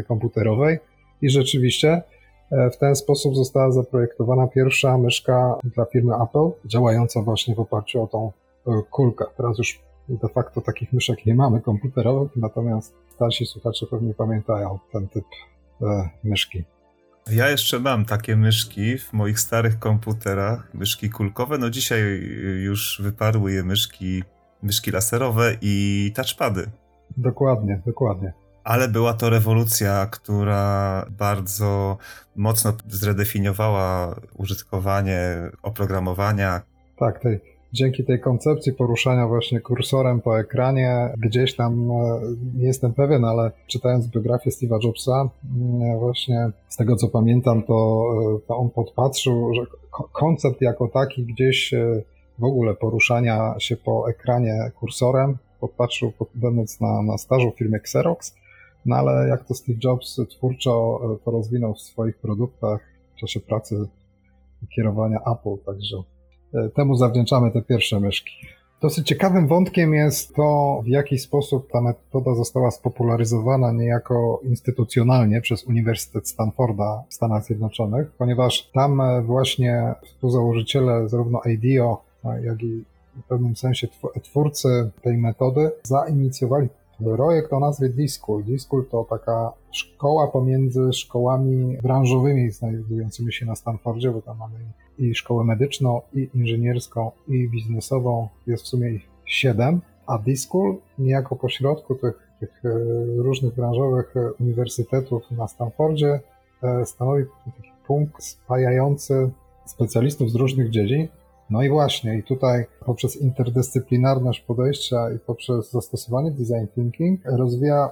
komputerowej. 0.09 0.79
I 1.23 1.31
rzeczywiście 1.31 1.89
E, 1.89 2.16
w 2.51 2.77
ten 2.77 2.97
sposób 2.97 3.37
została 3.37 3.71
zaprojektowana 3.71 4.47
pierwsza 4.47 4.99
myszka 4.99 5.59
dla 5.65 5.85
firmy 5.85 6.15
Apple, 6.15 6.51
działająca 6.65 7.23
właśnie 7.23 7.55
w 7.55 7.61
oparciu 7.61 8.03
o 8.03 8.07
tą 8.07 8.33
e, 8.67 8.83
kulkę. 8.91 9.25
Teraz 9.37 9.59
już 9.59 9.81
de 10.09 10.29
facto 10.29 10.61
takich 10.61 10.93
myszek 10.93 11.27
nie 11.27 11.35
mamy 11.35 11.61
komputerowych, 11.61 12.37
natomiast 12.37 12.95
starsi 13.15 13.47
słuchacze 13.47 13.87
pewnie 13.91 14.15
pamiętają 14.15 14.79
ten 14.93 15.09
typ 15.09 15.25
e, 15.83 16.09
myszki. 16.25 16.65
Ja 17.31 17.51
jeszcze 17.51 17.81
mam 17.81 18.05
takie 18.05 18.37
myszki 18.37 18.99
w 18.99 19.13
moich 19.13 19.41
starych 19.41 19.79
komputerach, 19.79 20.75
myszki 20.75 21.11
kulkowe. 21.11 21.59
No 21.59 21.71
dzisiaj 21.71 22.01
już 22.65 23.01
wyparły 23.05 23.53
je 23.53 23.63
myszki, 23.63 24.23
myszki 24.63 24.91
laserowe 24.91 25.57
i 25.61 26.13
touchpady. 26.17 26.71
Dokładnie, 27.17 27.83
dokładnie 27.87 28.46
ale 28.67 28.89
była 28.89 29.15
to 29.15 29.31
rewolucja, 29.31 30.07
która 30.07 31.07
bardzo 31.19 31.97
mocno 32.37 32.73
zredefiniowała 32.89 34.17
użytkowanie 34.37 35.21
oprogramowania. 35.63 36.63
Tak, 36.99 37.21
tej, 37.21 37.41
dzięki 37.73 38.05
tej 38.05 38.21
koncepcji 38.21 38.73
poruszania 38.73 39.27
właśnie 39.27 39.61
kursorem 39.61 40.21
po 40.21 40.41
ekranie, 40.41 41.13
gdzieś 41.19 41.57
tam, 41.57 41.91
e, 41.91 42.21
nie 42.55 42.67
jestem 42.67 42.93
pewien, 42.95 43.25
ale 43.25 43.51
czytając 43.67 44.09
biografię 44.09 44.51
Steve'a 44.51 44.85
Jobsa, 44.85 45.29
właśnie 45.99 46.51
z 46.69 46.77
tego 46.77 46.97
co 46.97 47.09
pamiętam, 47.09 47.63
to, 47.63 48.07
e, 48.37 48.47
to 48.49 48.57
on 48.57 48.71
podpatrzył, 48.71 49.55
że 49.55 49.61
koncept 50.13 50.61
jako 50.61 50.89
taki 50.89 51.25
gdzieś 51.25 51.75
e, 51.75 52.03
w 52.39 52.45
ogóle 52.45 52.75
poruszania 52.75 53.55
się 53.59 53.77
po 53.77 54.11
ekranie 54.11 54.71
kursorem, 54.81 55.37
podpatrzył, 55.61 56.13
będąc 56.35 56.81
na, 56.81 57.03
na 57.03 57.19
stażu 57.19 57.51
w 57.51 57.59
firmie 57.59 57.77
Xerox, 57.79 58.35
no 58.87 58.97
ale 58.97 59.29
jak 59.29 59.45
to 59.45 59.55
Steve 59.55 59.79
Jobs 59.85 60.21
twórczo 60.31 61.01
e, 61.05 61.25
to 61.25 61.31
rozwinął 61.31 61.75
w 61.75 61.81
swoich 61.81 62.19
produktach 62.19 62.81
w 63.17 63.21
czasie 63.21 63.41
pracy 63.41 63.89
kierowania 64.77 65.19
Apple, 65.33 65.65
także 65.67 65.97
e, 66.55 66.69
temu 66.69 66.97
zawdzięczamy 66.97 67.51
te 67.51 67.63
pierwsze 67.63 68.01
myszki. 68.01 68.33
Dosyć 68.83 69.07
ciekawym 69.07 69.49
wątkiem 69.49 69.95
jest 69.95 70.35
to, 70.35 70.81
w 70.85 70.89
jaki 70.89 71.19
sposób 71.19 71.71
ta 71.73 71.81
metoda 71.81 72.35
została 72.35 72.71
spopularyzowana 72.71 73.73
niejako 73.73 74.41
instytucjonalnie 74.45 75.41
przez 75.41 75.65
Uniwersytet 75.65 76.29
Stanforda 76.29 77.05
w 77.09 77.15
Stanach 77.15 77.45
Zjednoczonych, 77.45 78.11
ponieważ 78.19 78.71
tam 78.75 79.01
e, 79.01 79.23
właśnie 79.23 79.95
współzałożyciele 80.05 81.09
zarówno 81.09 81.41
IDEO, 81.45 82.03
jak 82.43 82.63
i 82.63 82.85
w 83.17 83.29
pewnym 83.29 83.57
sensie 83.57 83.89
twórcy 84.23 84.91
tej 85.03 85.19
metody 85.19 85.71
zainicjowali 85.83 86.69
projekt 87.05 87.53
o 87.53 87.61
nazwie 87.61 87.89
D-School. 87.89 88.45
D-School 88.45 88.85
to 88.91 89.07
taka 89.11 89.53
szkoła 89.71 90.29
pomiędzy 90.29 90.93
szkołami 90.93 91.79
branżowymi 91.83 92.51
znajdującymi 92.51 93.33
się 93.33 93.47
na 93.47 93.55
Stanfordzie, 93.55 94.11
bo 94.11 94.23
tam 94.23 94.39
mamy 94.39 94.55
i 94.99 95.15
szkołę 95.15 95.45
medyczną, 95.45 96.01
i 96.15 96.29
inżynierską, 96.35 97.11
i 97.29 97.49
biznesową. 97.49 98.29
Jest 98.47 98.65
w 98.65 98.67
sumie 98.67 98.91
ich 98.91 99.09
siedem. 99.25 99.81
A 100.07 100.19
D-School 100.19 100.77
niejako 100.99 101.37
pośrodku 101.37 101.95
tych, 101.95 102.29
tych 102.41 102.65
e, 102.65 102.69
różnych 103.17 103.55
branżowych 103.55 104.17
e, 104.17 104.33
uniwersytetów 104.33 105.31
na 105.31 105.49
Stanfordzie 105.49 106.21
e, 106.63 106.87
stanowi 106.87 107.25
taki 107.45 107.71
punkt 107.87 108.23
spajający 108.23 109.31
specjalistów 109.67 110.31
z 110.31 110.35
różnych 110.35 110.71
dziedzin, 110.71 111.09
no 111.51 111.63
i 111.63 111.71
właśnie, 111.71 112.19
i 112.19 112.23
tutaj 112.23 112.65
poprzez 112.87 113.17
interdyscyplinarność 113.17 114.41
podejścia 114.41 115.11
i 115.11 115.19
poprzez 115.19 115.71
zastosowanie 115.71 116.31
design 116.31 116.67
thinking 116.75 117.21
rozwija 117.25 117.91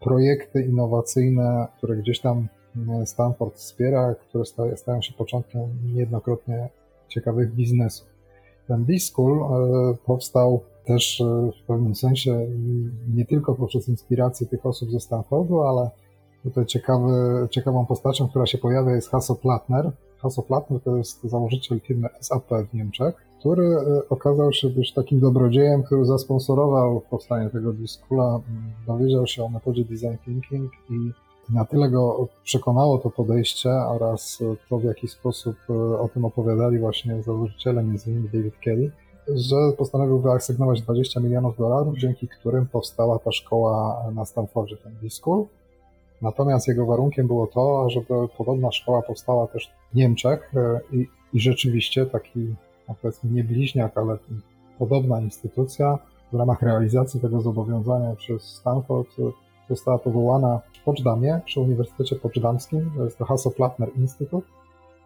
projekty 0.00 0.62
innowacyjne, 0.62 1.68
które 1.76 1.96
gdzieś 1.96 2.20
tam 2.20 2.48
e, 2.88 3.06
Stanford 3.06 3.54
wspiera, 3.54 4.14
które 4.14 4.44
stają 4.76 5.02
się 5.02 5.12
początkiem 5.12 5.62
niejednokrotnie 5.94 6.68
ciekawych 7.08 7.54
biznesów. 7.54 8.06
Ten 8.68 8.84
B-School 8.84 9.38
e, 9.40 9.94
powstał 10.06 10.60
też 10.84 11.20
e, 11.20 11.50
w 11.62 11.66
pewnym 11.66 11.94
sensie 11.94 12.46
nie 13.14 13.26
tylko 13.26 13.54
poprzez 13.54 13.88
inspirację 13.88 14.46
tych 14.46 14.66
osób 14.66 14.90
ze 14.90 15.00
Stanfordu, 15.00 15.62
ale 15.62 15.90
tutaj 16.42 16.66
ciekawy, 16.66 17.12
ciekawą 17.50 17.86
postacią, 17.86 18.28
która 18.28 18.46
się 18.46 18.58
pojawia 18.58 18.94
jest 18.94 19.10
Hasso 19.10 19.34
Plattner, 19.34 19.90
Hasso 20.22 20.42
Plattner 20.42 20.80
to 20.80 20.96
jest 20.96 21.22
założyciel 21.22 21.80
firmy 21.80 22.08
SAP 22.20 22.48
w 22.70 22.74
Niemczech, 22.74 23.14
który 23.38 23.66
e, 23.66 24.08
okazał 24.08 24.52
się 24.52 24.68
być 24.68 24.92
takim 24.92 25.20
dobrodziejem, 25.20 25.82
który 25.82 26.04
zasponsorował 26.04 27.00
powstanie 27.10 27.50
tego 27.50 27.72
diskula, 27.72 28.40
dowiedział 28.86 29.26
się 29.26 29.44
o 29.44 29.48
metodzie 29.48 29.84
design 29.84 30.16
thinking 30.24 30.72
i 30.90 31.12
na 31.52 31.64
tyle 31.64 31.90
go 31.90 32.28
przekonało 32.44 32.98
to 32.98 33.10
podejście 33.10 33.70
oraz 33.70 34.42
to, 34.68 34.78
w 34.78 34.84
jaki 34.84 35.08
sposób 35.08 35.56
e, 35.70 35.98
o 35.98 36.08
tym 36.08 36.24
opowiadali 36.24 36.78
właśnie 36.78 37.22
założyciele, 37.22 37.82
między 37.82 38.10
innymi 38.10 38.28
David 38.28 38.54
Kelly, 38.64 38.90
że 39.28 39.56
postanowił 39.78 40.20
wyasygnować 40.20 40.82
20 40.82 41.20
milionów 41.20 41.56
dolarów, 41.56 41.98
dzięki 41.98 42.28
którym 42.28 42.66
powstała 42.66 43.18
ta 43.18 43.32
szkoła 43.32 44.04
na 44.14 44.24
Stanfordzie, 44.24 44.76
ten 44.76 44.92
D-School. 45.02 45.46
Natomiast 46.22 46.68
jego 46.68 46.86
warunkiem 46.86 47.26
było 47.26 47.46
to, 47.46 47.90
żeby 47.90 48.14
podobna 48.38 48.72
szkoła 48.72 49.02
powstała 49.02 49.46
też 49.46 49.72
w 49.92 49.94
Niemczech 49.94 50.52
e, 50.56 50.80
i, 50.92 51.06
i 51.32 51.40
rzeczywiście 51.40 52.06
taki, 52.06 52.54
no 52.88 52.94
powiedzmy 53.02 53.30
nie 53.30 53.44
bliźniak, 53.44 53.98
ale 53.98 54.18
podobna 54.78 55.20
instytucja 55.20 55.98
w 56.32 56.36
ramach 56.36 56.62
realizacji 56.62 57.20
tego 57.20 57.40
zobowiązania 57.40 58.16
przez 58.16 58.42
Stanford 58.42 59.08
e, 59.18 59.22
została 59.68 59.98
powołana 59.98 60.60
w 60.80 60.84
Poczdamie, 60.84 61.40
przy 61.44 61.60
Uniwersytecie 61.60 62.16
Poczdamskim, 62.16 62.90
to 62.96 63.04
jest 63.04 63.18
to 63.18 63.24
Hasso-Plattner 63.24 63.88
Institute 63.96 64.46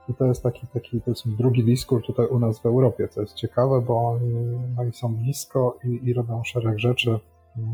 i 0.08 0.14
to 0.14 0.24
jest 0.24 0.42
taki, 0.42 0.66
taki 0.66 1.00
powiedzmy 1.00 1.36
drugi 1.36 1.64
diskur 1.64 2.02
tutaj 2.02 2.26
u 2.26 2.38
nas 2.38 2.58
w 2.58 2.66
Europie, 2.66 3.08
co 3.08 3.20
jest 3.20 3.34
ciekawe, 3.34 3.80
bo 3.80 4.08
oni, 4.08 4.58
oni 4.78 4.92
są 4.92 5.14
blisko 5.14 5.78
i, 5.84 6.08
i 6.08 6.14
robią 6.14 6.44
szereg 6.44 6.78
rzeczy, 6.78 7.18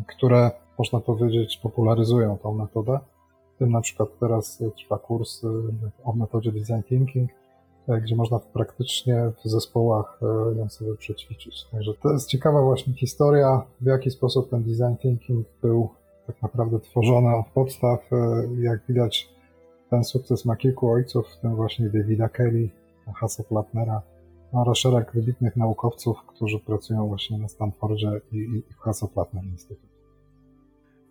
które 0.06 0.50
można 0.78 1.00
powiedzieć 1.00 1.56
popularyzują 1.62 2.38
tą 2.38 2.54
metodę 2.54 2.98
tym 3.62 3.72
na 3.72 3.80
przykład 3.80 4.08
teraz 4.20 4.62
trwa 4.76 4.98
kurs 4.98 5.44
y, 5.44 5.48
o 6.04 6.12
metodzie 6.12 6.52
design 6.52 6.82
thinking, 6.88 7.30
e, 7.88 8.00
gdzie 8.00 8.16
można 8.16 8.38
praktycznie 8.38 9.32
w 9.44 9.48
zespołach 9.48 10.20
e, 10.22 10.58
ją 10.58 10.68
sobie 10.68 10.96
przećwiczyć. 10.96 11.64
Także 11.72 11.92
to 12.02 12.12
jest 12.12 12.28
ciekawa 12.28 12.62
właśnie 12.62 12.92
historia, 12.94 13.62
w 13.80 13.86
jaki 13.86 14.10
sposób 14.10 14.50
ten 14.50 14.62
design 14.62 14.96
thinking 15.02 15.46
był 15.62 15.88
tak 16.26 16.42
naprawdę 16.42 16.80
tworzony 16.80 17.36
od 17.36 17.46
podstaw. 17.46 18.12
E, 18.12 18.16
jak 18.60 18.80
widać, 18.88 19.28
ten 19.90 20.04
sukces 20.04 20.44
ma 20.44 20.56
kilku 20.56 20.90
ojców, 20.90 21.26
w 21.28 21.40
tym 21.40 21.56
właśnie 21.56 21.90
Davida 21.90 22.28
Kelly, 22.28 22.70
Hasso-Plattnera 23.20 24.00
oraz 24.52 24.78
szereg 24.78 25.12
wybitnych 25.14 25.56
naukowców, 25.56 26.16
którzy 26.26 26.58
pracują 26.58 27.08
właśnie 27.08 27.38
na 27.38 27.48
Stanfordzie 27.48 28.20
i, 28.32 28.62
w 28.70 28.80
Hasso-Plattner 28.80 29.44
Instytut. 29.44 29.90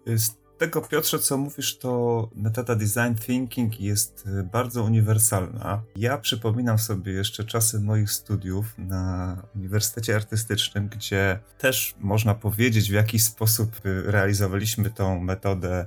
Z 0.05 0.40
tego, 0.61 0.81
Piotrze, 0.81 1.19
co 1.19 1.37
mówisz, 1.37 1.77
to 1.77 2.29
metoda 2.35 2.75
design 2.75 3.15
thinking 3.25 3.81
jest 3.81 4.27
y, 4.27 4.43
bardzo 4.43 4.83
uniwersalna. 4.83 5.81
Ja 5.95 6.17
przypominam 6.17 6.79
sobie 6.79 7.11
jeszcze 7.11 7.43
czasy 7.43 7.79
moich 7.79 8.11
studiów 8.11 8.65
na 8.77 9.37
Uniwersytecie 9.55 10.15
Artystycznym, 10.15 10.87
gdzie 10.87 11.39
też 11.57 11.95
można 11.99 12.35
powiedzieć, 12.35 12.89
w 12.89 12.93
jaki 12.93 13.19
sposób 13.19 13.85
y, 13.85 14.11
realizowaliśmy 14.11 14.89
tą 14.89 15.19
metodę 15.19 15.85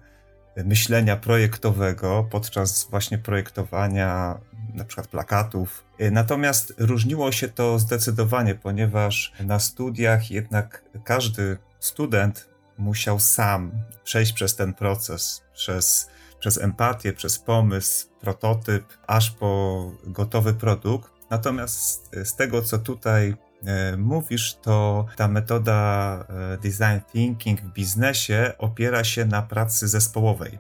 myślenia 0.65 1.17
projektowego 1.17 2.29
podczas 2.31 2.87
właśnie 2.91 3.19
projektowania 3.19 4.41
na 4.75 4.85
przykład 4.85 5.07
plakatów. 5.07 5.85
Natomiast 6.11 6.75
różniło 6.79 7.33
się 7.33 7.49
to 7.49 7.79
zdecydowanie, 7.79 8.55
ponieważ 8.55 9.33
na 9.41 9.59
studiach 9.59 10.31
jednak 10.31 10.85
każdy 11.05 11.57
student 11.81 12.54
musiał 12.79 13.19
sam 13.19 13.73
przejść 14.05 14.33
przez 14.33 14.57
ten 14.57 14.75
proces, 14.75 15.43
przez, 15.53 16.11
przez 16.39 16.59
empatię, 16.59 17.13
przez 17.13 17.39
pomysł, 17.39 18.07
prototyp, 18.21 18.85
aż 19.07 19.31
po 19.31 19.91
gotowy 20.07 20.55
produkt. 20.55 21.13
Natomiast 21.31 22.11
z 22.25 22.37
tego, 22.37 22.63
co 22.63 22.79
tutaj 22.79 23.35
e, 23.67 23.97
mówisz, 23.97 24.55
to 24.55 25.07
ta 25.17 25.29
metoda 25.29 26.19
e, 26.29 26.59
design 26.59 27.13
thinking 27.13 27.61
w 27.61 27.73
biznesie 27.73 28.53
opiera 28.59 29.05
się 29.05 29.25
na 29.25 29.43
pracy 29.43 29.89
zespołowej. 29.89 30.59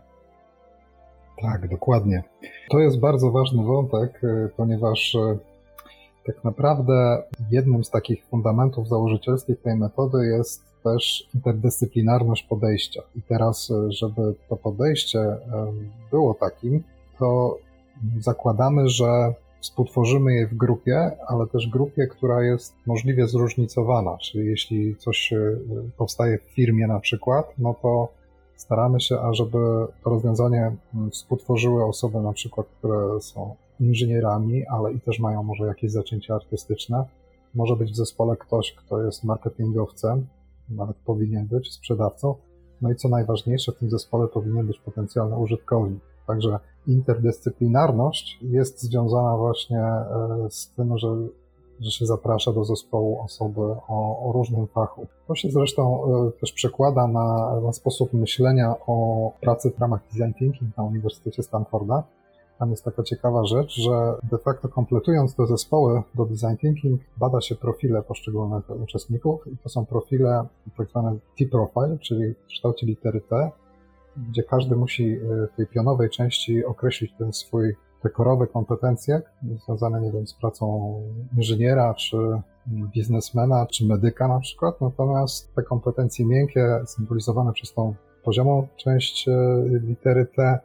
Tak, 1.42 1.68
dokładnie. 1.68 2.22
To 2.70 2.78
jest 2.78 3.00
bardzo 3.00 3.30
ważny 3.30 3.64
wątek, 3.64 4.20
e, 4.24 4.48
ponieważ 4.56 5.16
tak 6.26 6.44
naprawdę 6.44 7.22
jednym 7.50 7.84
z 7.84 7.90
takich 7.90 8.26
fundamentów 8.26 8.88
założycielskich 8.88 9.62
tej 9.62 9.76
metody 9.76 10.26
jest 10.26 10.73
też 10.84 11.28
interdyscyplinarność 11.34 12.42
podejścia. 12.42 13.02
I 13.16 13.22
teraz, 13.22 13.70
e, 13.70 13.92
żeby 13.92 14.34
to 14.48 14.56
podejście 14.56 15.18
e, 15.20 15.38
było 16.10 16.34
takim, 16.34 16.82
to 17.18 17.58
zakładamy, 18.20 18.88
że 18.88 19.34
współtworzymy 19.60 20.34
je 20.34 20.46
w 20.46 20.54
grupie, 20.54 21.10
ale 21.26 21.46
też 21.46 21.68
grupie, 21.68 22.06
która 22.06 22.42
jest 22.42 22.74
możliwie 22.86 23.28
zróżnicowana. 23.28 24.18
Czyli 24.18 24.46
jeśli 24.46 24.96
coś 24.96 25.32
e, 25.32 25.56
powstaje 25.96 26.38
w 26.38 26.42
firmie 26.42 26.86
na 26.86 27.00
przykład, 27.00 27.54
no 27.58 27.74
to 27.82 28.08
staramy 28.56 29.00
się, 29.00 29.20
ażeby 29.20 29.58
to 30.04 30.10
rozwiązanie 30.10 30.76
współtworzyły 31.12 31.84
osoby 31.84 32.20
na 32.20 32.32
przykład, 32.32 32.66
które 32.78 33.20
są 33.20 33.54
inżynierami, 33.80 34.66
ale 34.66 34.92
i 34.92 35.00
też 35.00 35.18
mają 35.18 35.42
może 35.42 35.64
jakieś 35.64 35.90
zacięcia 35.90 36.34
artystyczne. 36.34 37.04
Może 37.54 37.76
być 37.76 37.92
w 37.92 37.96
zespole 37.96 38.36
ktoś, 38.36 38.72
kto 38.72 39.02
jest 39.02 39.24
marketingowcem, 39.24 40.26
nawet 40.70 40.96
powinien 40.96 41.46
być 41.46 41.72
sprzedawcą. 41.72 42.34
No 42.82 42.92
i 42.92 42.96
co 42.96 43.08
najważniejsze, 43.08 43.72
w 43.72 43.78
tym 43.78 43.90
zespole 43.90 44.28
powinien 44.28 44.66
być 44.66 44.78
potencjalny 44.78 45.36
użytkownik. 45.36 46.00
Także 46.26 46.58
interdyscyplinarność 46.86 48.38
jest 48.42 48.82
związana 48.82 49.36
właśnie 49.36 49.78
e, 49.78 50.04
z 50.50 50.70
tym, 50.70 50.98
że, 50.98 51.08
że 51.80 51.90
się 51.90 52.06
zaprasza 52.06 52.52
do 52.52 52.64
zespołu 52.64 53.20
osoby 53.20 53.60
o, 53.88 54.28
o 54.28 54.32
różnym 54.32 54.66
fachu. 54.66 55.06
To 55.28 55.34
się 55.34 55.50
zresztą 55.50 56.04
e, 56.04 56.30
też 56.40 56.52
przekłada 56.52 57.06
na, 57.06 57.60
na 57.60 57.72
sposób 57.72 58.12
myślenia 58.12 58.74
o 58.86 59.30
pracy 59.40 59.70
w 59.70 59.80
ramach 59.80 60.00
design 60.12 60.32
thinking 60.38 60.76
na 60.76 60.84
Uniwersytecie 60.84 61.42
Stanforda 61.42 62.02
tam 62.58 62.70
jest 62.70 62.84
taka 62.84 63.02
ciekawa 63.02 63.44
rzecz, 63.44 63.74
że 63.80 64.14
de 64.30 64.38
facto 64.38 64.68
kompletując 64.68 65.34
te 65.34 65.46
zespoły 65.46 66.02
do 66.14 66.24
design 66.24 66.56
thinking, 66.60 67.00
bada 67.16 67.40
się 67.40 67.54
profile 67.54 68.02
poszczególnych 68.02 68.70
uczestników 68.70 69.46
i 69.46 69.56
to 69.56 69.68
są 69.68 69.86
profile 69.86 70.46
tak 70.76 70.88
zwane 70.88 71.18
T-profile, 71.38 71.98
czyli 71.98 72.34
w 72.34 72.46
kształcie 72.46 72.86
litery 72.86 73.20
T, 73.20 73.50
gdzie 74.16 74.42
każdy 74.42 74.76
musi 74.76 75.04
y, 75.04 75.48
w 75.52 75.56
tej 75.56 75.66
pionowej 75.66 76.10
części 76.10 76.64
określić 76.64 77.12
ten 77.18 77.32
swój 77.32 77.74
te 78.02 78.10
korowe 78.10 78.46
kompetencje 78.46 79.22
związane, 79.64 80.00
nie 80.00 80.12
wiem, 80.12 80.26
z 80.26 80.34
pracą 80.34 80.94
inżyniera, 81.36 81.94
czy 81.94 82.16
biznesmena, 82.66 83.66
czy 83.66 83.86
medyka 83.86 84.28
na 84.28 84.40
przykład, 84.40 84.80
natomiast 84.80 85.54
te 85.54 85.62
kompetencje 85.62 86.26
miękkie, 86.26 86.80
symbolizowane 86.86 87.52
przez 87.52 87.74
tą 87.74 87.94
poziomą 88.24 88.66
część 88.76 89.28
y, 89.28 89.32
litery 89.86 90.26
T, 90.36 90.58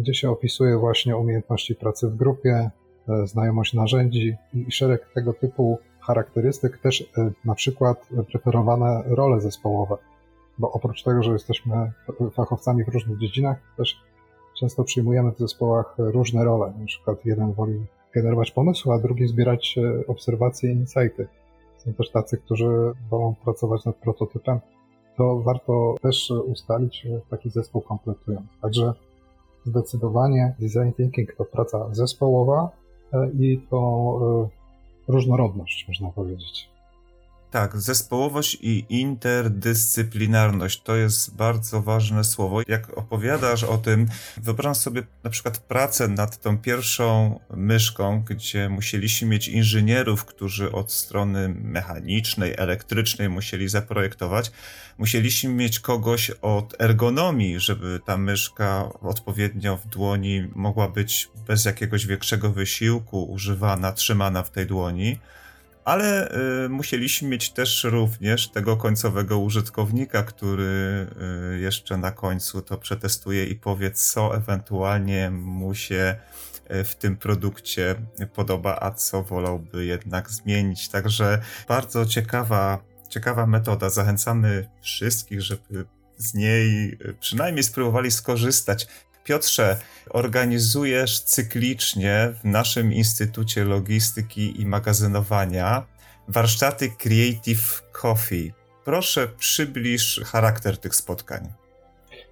gdzie 0.00 0.14
się 0.14 0.30
opisuje 0.30 0.78
właśnie 0.78 1.16
umiejętności 1.16 1.74
pracy 1.74 2.08
w 2.08 2.16
grupie, 2.16 2.70
e, 3.08 3.26
znajomość 3.26 3.74
narzędzi 3.74 4.36
i 4.54 4.72
szereg 4.72 5.12
tego 5.14 5.32
typu 5.32 5.78
charakterystyk, 6.00 6.78
też 6.78 7.10
e, 7.18 7.30
na 7.44 7.54
przykład 7.54 8.08
preferowane 8.32 9.02
role 9.06 9.40
zespołowe. 9.40 9.96
Bo 10.58 10.72
oprócz 10.72 11.02
tego, 11.02 11.22
że 11.22 11.32
jesteśmy 11.32 11.92
fachowcami 12.34 12.84
w 12.84 12.88
różnych 12.88 13.18
dziedzinach, 13.18 13.58
też 13.76 14.00
często 14.60 14.84
przyjmujemy 14.84 15.32
w 15.32 15.38
zespołach 15.38 15.94
różne 15.98 16.44
role. 16.44 16.72
Na 16.78 16.86
przykład 16.86 17.24
jeden 17.24 17.52
woli 17.52 17.86
generować 18.14 18.50
pomysły, 18.50 18.94
a 18.94 18.98
drugi 18.98 19.26
zbierać 19.26 19.78
e, 19.78 20.06
obserwacje 20.06 20.72
i 20.72 20.76
insighty. 20.76 21.28
Są 21.76 21.94
też 21.94 22.10
tacy, 22.10 22.38
którzy 22.38 22.68
wolą 23.10 23.34
pracować 23.44 23.84
nad 23.84 23.96
prototypem. 23.96 24.60
To 25.16 25.40
warto 25.40 25.94
też 26.02 26.30
ustalić 26.30 27.06
taki 27.30 27.50
zespół 27.50 27.82
kompletując. 27.82 28.46
Także 28.62 28.94
Zdecydowanie 29.70 30.54
design 30.58 30.92
thinking 30.96 31.36
to 31.36 31.44
praca 31.44 31.94
zespołowa 31.94 32.70
e, 33.12 33.30
i 33.40 33.60
to 33.70 34.48
e, 35.08 35.12
różnorodność, 35.12 35.88
można 35.88 36.10
powiedzieć. 36.10 36.70
Tak, 37.50 37.80
zespołowość 37.80 38.58
i 38.60 38.86
interdyscyplinarność 38.88 40.82
to 40.82 40.96
jest 40.96 41.34
bardzo 41.34 41.82
ważne 41.82 42.24
słowo. 42.24 42.60
Jak 42.68 42.98
opowiadasz 42.98 43.64
o 43.64 43.78
tym, 43.78 44.08
wyobrażam 44.36 44.74
sobie 44.74 45.02
na 45.24 45.30
przykład 45.30 45.58
pracę 45.58 46.08
nad 46.08 46.40
tą 46.40 46.58
pierwszą 46.58 47.40
myszką, 47.56 48.22
gdzie 48.28 48.68
musieliśmy 48.68 49.28
mieć 49.28 49.48
inżynierów, 49.48 50.24
którzy 50.24 50.72
od 50.72 50.92
strony 50.92 51.48
mechanicznej, 51.48 52.54
elektrycznej 52.58 53.28
musieli 53.28 53.68
zaprojektować. 53.68 54.52
Musieliśmy 54.98 55.50
mieć 55.50 55.80
kogoś 55.80 56.30
od 56.30 56.80
ergonomii, 56.80 57.60
żeby 57.60 58.00
ta 58.06 58.16
myszka 58.16 58.88
odpowiednio 59.00 59.76
w 59.76 59.86
dłoni 59.86 60.48
mogła 60.54 60.88
być 60.88 61.28
bez 61.46 61.64
jakiegoś 61.64 62.06
większego 62.06 62.52
wysiłku 62.52 63.24
używana, 63.24 63.92
trzymana 63.92 64.42
w 64.42 64.50
tej 64.50 64.66
dłoni 64.66 65.18
ale 65.84 66.34
y, 66.64 66.68
musieliśmy 66.68 67.28
mieć 67.28 67.50
też 67.50 67.84
również 67.84 68.48
tego 68.48 68.76
końcowego 68.76 69.38
użytkownika, 69.38 70.22
który 70.22 71.06
y, 71.54 71.58
jeszcze 71.60 71.96
na 71.96 72.10
końcu 72.10 72.62
to 72.62 72.78
przetestuje 72.78 73.44
i 73.44 73.54
powie, 73.54 73.90
co 73.90 74.36
ewentualnie 74.36 75.30
mu 75.30 75.74
się 75.74 76.16
y, 76.70 76.84
w 76.84 76.96
tym 76.96 77.16
produkcie 77.16 77.94
podoba, 78.34 78.78
a 78.80 78.90
co 78.90 79.22
wolałby 79.22 79.84
jednak 79.84 80.30
zmienić. 80.30 80.88
Także 80.88 81.40
bardzo 81.68 82.06
ciekawa, 82.06 82.78
ciekawa 83.08 83.46
metoda. 83.46 83.90
Zachęcamy 83.90 84.68
wszystkich, 84.82 85.42
żeby 85.42 85.84
z 86.16 86.34
niej 86.34 86.92
y, 86.92 87.14
przynajmniej 87.20 87.62
spróbowali 87.62 88.10
skorzystać. 88.10 88.86
Piotrze, 89.24 89.76
organizujesz 90.10 91.20
cyklicznie 91.20 92.32
w 92.40 92.44
naszym 92.44 92.92
Instytucie 92.92 93.64
Logistyki 93.64 94.60
i 94.60 94.66
Magazynowania 94.66 95.86
warsztaty 96.28 96.90
Creative 96.98 97.82
Coffee. 97.92 98.52
Proszę 98.84 99.28
przybliż 99.38 100.20
charakter 100.24 100.78
tych 100.78 100.94
spotkań. 100.94 101.48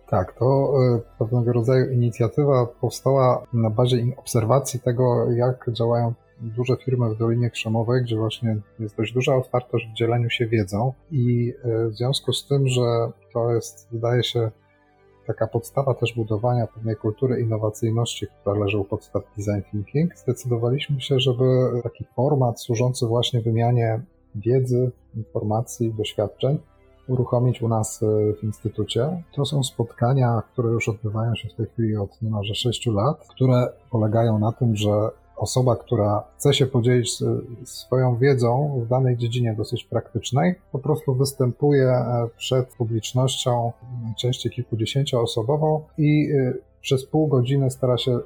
Tak, 0.08 0.32
to 0.32 0.74
e, 0.96 1.00
pewnego 1.18 1.52
rodzaju 1.52 1.90
inicjatywa 1.90 2.66
powstała 2.66 3.46
na 3.52 3.70
bazie 3.70 3.96
obserwacji 4.16 4.80
tego, 4.80 5.30
jak 5.30 5.70
działają 5.72 6.14
duże 6.40 6.76
firmy 6.76 7.14
w 7.14 7.18
Dolinie 7.18 7.50
Krzemowej, 7.50 8.02
gdzie 8.02 8.16
właśnie 8.16 8.56
jest 8.78 8.96
dość 8.96 9.12
duża 9.12 9.36
otwartość 9.36 9.86
w 9.86 9.96
dzieleniu 9.96 10.30
się 10.30 10.46
wiedzą 10.46 10.92
i 11.10 11.54
e, 11.64 11.88
w 11.88 11.94
związku 11.94 12.32
z 12.32 12.46
tym, 12.46 12.68
że 12.68 12.82
to 13.32 13.52
jest, 13.52 13.88
wydaje 13.92 14.24
się, 14.24 14.50
taka 15.28 15.46
podstawa 15.46 15.94
też 15.94 16.14
budowania 16.14 16.66
pewnej 16.66 16.96
kultury 16.96 17.40
innowacyjności, 17.40 18.26
która 18.26 18.58
leży 18.58 18.78
u 18.78 18.84
podstaw 18.84 19.22
design 19.36 19.70
thinking, 19.70 20.16
zdecydowaliśmy 20.16 21.00
się, 21.00 21.20
żeby 21.20 21.44
taki 21.82 22.04
format 22.16 22.60
służący 22.60 23.06
właśnie 23.06 23.40
wymianie 23.40 24.00
wiedzy, 24.34 24.90
informacji, 25.16 25.94
doświadczeń 25.94 26.58
uruchomić 27.08 27.62
u 27.62 27.68
nas 27.68 28.02
e, 28.02 28.06
w 28.40 28.44
Instytucie. 28.44 29.22
To 29.32 29.44
są 29.44 29.62
spotkania, 29.64 30.42
które 30.52 30.68
już 30.68 30.88
odbywają 30.88 31.34
się 31.34 31.48
w 31.48 31.54
tej 31.54 31.66
chwili 31.66 31.96
od 31.96 32.22
niemalże 32.22 32.54
6 32.54 32.86
lat, 32.86 33.26
które 33.28 33.72
polegają 33.90 34.38
na 34.38 34.52
tym, 34.52 34.76
że 34.76 35.10
osoba, 35.38 35.76
która 35.76 36.24
chce 36.36 36.54
się 36.54 36.66
podzielić 36.66 37.18
swoją 37.64 38.16
wiedzą 38.16 38.80
w 38.84 38.88
danej 38.88 39.16
dziedzinie 39.16 39.54
dosyć 39.54 39.84
praktycznej, 39.84 40.54
po 40.72 40.78
prostu 40.78 41.14
występuje 41.14 41.88
e, 41.88 42.28
przed 42.36 42.68
publicznością, 42.68 43.72
najczęściej 44.04 44.52
kilkudziesięcioosobową 44.52 45.84
i 45.98 46.30
e, 46.32 46.52
przez 46.80 47.06
pół 47.06 47.26
godziny 47.26 47.70
stara 47.70 47.98
się 47.98 48.18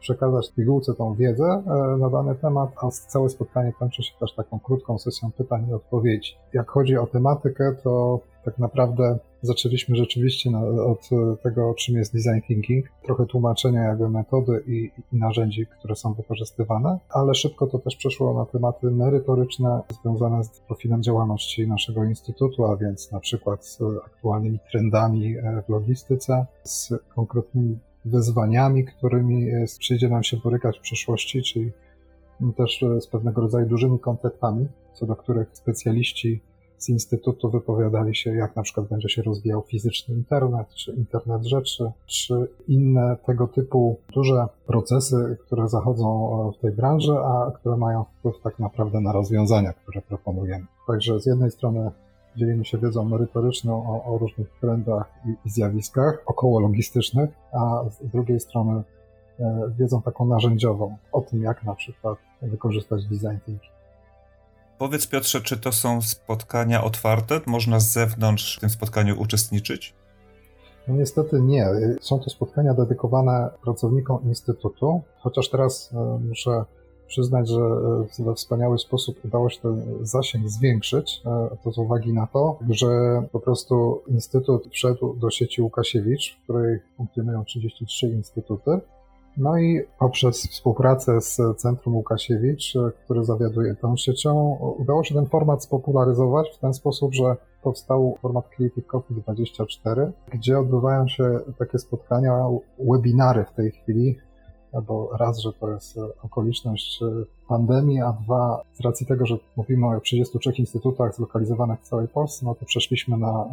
przekazać 0.00 0.52
pigułce 0.52 0.94
tą 0.94 1.14
wiedzę 1.14 1.44
e, 1.44 1.96
na 1.96 2.10
dany 2.10 2.34
temat, 2.34 2.70
a 2.82 2.90
całe 2.90 3.28
spotkanie 3.28 3.72
kończy 3.72 4.02
się 4.02 4.12
też 4.20 4.34
taką 4.34 4.60
krótką 4.60 4.98
sesją 4.98 5.30
pytań 5.32 5.66
i 5.70 5.72
odpowiedzi. 5.72 6.36
Jak 6.52 6.70
chodzi 6.70 6.96
o 6.96 7.06
tematykę, 7.06 7.74
to 7.82 8.20
tak 8.44 8.58
naprawdę 8.58 9.18
zaczęliśmy 9.42 9.96
rzeczywiście 9.96 10.50
od 10.86 11.08
tego, 11.42 11.74
czym 11.74 11.96
jest 11.96 12.12
design 12.12 12.40
thinking, 12.46 12.86
trochę 13.04 13.26
tłumaczenia 13.26 13.82
jakby 13.82 14.10
metody 14.10 14.64
i, 14.66 14.90
i, 15.12 15.16
narzędzi, 15.16 15.66
które 15.78 15.96
są 15.96 16.14
wykorzystywane, 16.14 16.98
ale 17.10 17.34
szybko 17.34 17.66
to 17.66 17.78
też 17.78 17.96
przeszło 17.96 18.34
na 18.34 18.46
tematy 18.46 18.90
merytoryczne 18.90 19.80
związane 20.02 20.44
z 20.44 20.60
profilem 20.60 21.02
działalności 21.02 21.68
naszego 21.68 22.04
instytutu, 22.04 22.64
a 22.64 22.76
więc 22.76 23.12
na 23.12 23.20
przykład 23.20 23.66
z 23.66 23.80
aktualnymi 24.06 24.58
trendami 24.70 25.36
e, 25.36 25.62
w 25.66 25.68
logistyce, 25.68 26.46
z 26.62 26.94
konkretnymi 27.14 27.78
wyzwaniami, 28.10 28.84
którymi 28.84 29.46
przyjdzie 29.78 30.08
nam 30.08 30.22
się 30.22 30.36
borykać 30.36 30.78
w 30.78 30.82
przyszłości, 30.82 31.42
czyli 31.42 31.72
też 32.56 32.84
z 33.00 33.06
pewnego 33.06 33.40
rodzaju 33.40 33.66
dużymi 33.66 33.98
konceptami, 33.98 34.68
co 34.94 35.06
do 35.06 35.16
których 35.16 35.48
specjaliści 35.52 36.40
z 36.78 36.88
Instytutu 36.88 37.50
wypowiadali 37.50 38.16
się, 38.16 38.34
jak 38.34 38.56
na 38.56 38.62
przykład 38.62 38.88
będzie 38.88 39.08
się 39.08 39.22
rozwijał 39.22 39.62
fizyczny 39.62 40.14
internet, 40.14 40.74
czy 40.74 40.92
internet 40.92 41.44
rzeczy, 41.44 41.90
czy 42.06 42.48
inne 42.68 43.16
tego 43.26 43.48
typu 43.48 43.96
duże 44.14 44.46
procesy, 44.66 45.36
które 45.40 45.68
zachodzą 45.68 46.52
w 46.58 46.62
tej 46.62 46.72
branży, 46.72 47.12
a 47.12 47.52
które 47.54 47.76
mają 47.76 48.04
wpływ 48.04 48.34
tak 48.42 48.58
naprawdę 48.58 49.00
na 49.00 49.12
rozwiązania, 49.12 49.72
które 49.72 50.02
proponujemy. 50.02 50.66
Także 50.86 51.20
z 51.20 51.26
jednej 51.26 51.50
strony 51.50 51.90
dzielimy 52.36 52.64
się 52.64 52.78
wiedzą 52.78 53.04
merytoryczną 53.04 53.72
o, 53.74 54.14
o 54.14 54.18
różnych 54.18 54.48
trendach 54.60 55.12
i, 55.26 55.48
i 55.48 55.50
zjawiskach 55.50 56.22
około 56.26 56.60
logistycznych, 56.60 57.30
a 57.52 57.84
z 57.90 58.06
drugiej 58.10 58.40
strony 58.40 58.82
e, 59.40 59.72
wiedzą 59.78 60.02
taką 60.02 60.26
narzędziową 60.26 60.96
o 61.12 61.20
tym, 61.20 61.42
jak 61.42 61.64
na 61.64 61.74
przykład 61.74 62.18
wykorzystać 62.42 63.04
design 63.04 63.38
thinking. 63.44 63.72
Powiedz 64.78 65.06
Piotrze, 65.06 65.40
czy 65.40 65.56
to 65.56 65.72
są 65.72 66.02
spotkania 66.02 66.84
otwarte? 66.84 67.40
Można 67.46 67.80
z 67.80 67.92
zewnątrz 67.92 68.56
w 68.56 68.60
tym 68.60 68.70
spotkaniu 68.70 69.20
uczestniczyć? 69.20 69.94
No 70.88 70.94
niestety 70.94 71.40
nie. 71.40 71.68
Są 72.00 72.18
to 72.18 72.30
spotkania 72.30 72.74
dedykowane 72.74 73.50
pracownikom 73.62 74.22
Instytutu, 74.24 75.02
chociaż 75.18 75.50
teraz 75.50 75.92
e, 75.92 76.18
muszę 76.28 76.64
przyznać, 77.08 77.48
że 77.48 77.60
e, 77.60 78.24
we 78.24 78.34
wspaniały 78.34 78.78
sposób 78.78 79.24
udało 79.24 79.50
się 79.50 79.60
ten 79.60 79.82
zasięg 80.02 80.48
zwiększyć, 80.48 81.22
e, 81.26 81.56
to 81.64 81.72
z 81.72 81.78
uwagi 81.78 82.12
na 82.12 82.26
to, 82.26 82.58
że 82.70 82.86
po 83.32 83.40
prostu 83.40 84.02
Instytut 84.08 84.68
wszedł 84.72 85.14
do 85.14 85.30
sieci 85.30 85.62
Łukasiewicz, 85.62 86.36
w 86.36 86.42
której 86.44 86.78
funkcjonują 86.96 87.44
33 87.44 88.06
instytuty. 88.06 88.80
No 89.36 89.58
i 89.58 89.80
poprzez 89.98 90.48
współpracę 90.48 91.20
z 91.20 91.40
Centrum 91.56 91.96
Łukasiewicz, 91.96 92.74
który 93.04 93.24
zawiaduje 93.24 93.74
tą 93.74 93.96
siecią, 93.96 94.58
udało 94.78 95.04
się 95.04 95.14
ten 95.14 95.26
format 95.26 95.64
spopularyzować 95.64 96.50
w 96.56 96.58
ten 96.58 96.74
sposób, 96.74 97.14
że 97.14 97.36
powstał 97.62 98.18
format 98.22 98.48
Creative 98.48 98.86
Coffee 98.86 99.14
24, 99.14 100.12
gdzie 100.32 100.58
odbywają 100.58 101.08
się 101.08 101.40
takie 101.58 101.78
spotkania, 101.78 102.44
webinary 102.78 103.44
w 103.44 103.52
tej 103.52 103.70
chwili, 103.70 104.18
bo 104.86 105.16
raz, 105.16 105.38
że 105.38 105.52
to 105.52 105.70
jest 105.70 105.98
okoliczność 106.22 107.00
pandemii, 107.48 108.00
a 108.00 108.12
dwa, 108.12 108.62
z 108.74 108.80
racji 108.80 109.06
tego, 109.06 109.26
że 109.26 109.36
mówimy 109.56 109.86
o 109.86 110.00
33 110.00 110.50
instytutach 110.50 111.14
zlokalizowanych 111.14 111.80
w 111.80 111.88
całej 111.88 112.08
Polsce, 112.08 112.46
no 112.46 112.54
to 112.54 112.64
przeszliśmy 112.64 113.16
na, 113.16 113.44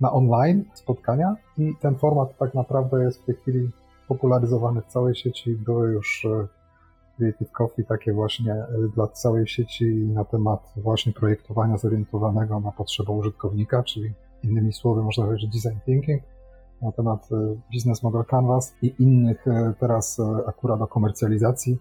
na 0.00 0.12
online 0.12 0.64
spotkania 0.74 1.36
i 1.58 1.72
ten 1.80 1.94
format 1.94 2.38
tak 2.38 2.54
naprawdę 2.54 3.04
jest 3.04 3.22
w 3.22 3.24
tej 3.24 3.34
chwili 3.34 3.70
popularyzowany 4.08 4.82
w 4.82 4.86
całej 4.86 5.14
sieci. 5.14 5.54
Były 5.54 5.92
już 5.92 6.24
e, 6.24 6.46
Creative 7.16 7.52
Coffee 7.52 7.84
takie 7.84 8.12
właśnie 8.12 8.52
e, 8.52 8.66
dla 8.94 9.06
całej 9.06 9.46
sieci 9.46 9.86
na 9.94 10.24
temat 10.24 10.72
właśnie 10.76 11.12
projektowania 11.12 11.76
zorientowanego 11.76 12.60
na 12.60 12.72
potrzeby 12.72 13.12
użytkownika, 13.12 13.82
czyli 13.82 14.12
innymi 14.42 14.72
słowy 14.72 15.02
można 15.02 15.24
powiedzieć 15.24 15.50
design 15.50 15.78
thinking, 15.86 16.22
na 16.84 16.92
temat 16.92 17.28
e, 17.32 17.56
business 17.74 18.02
model 18.02 18.24
canvas 18.24 18.74
i 18.82 18.94
innych 18.98 19.44
teraz 19.80 20.20
akurat 20.46 20.78
do 20.78 20.86
komercjalizacji. 20.86 21.78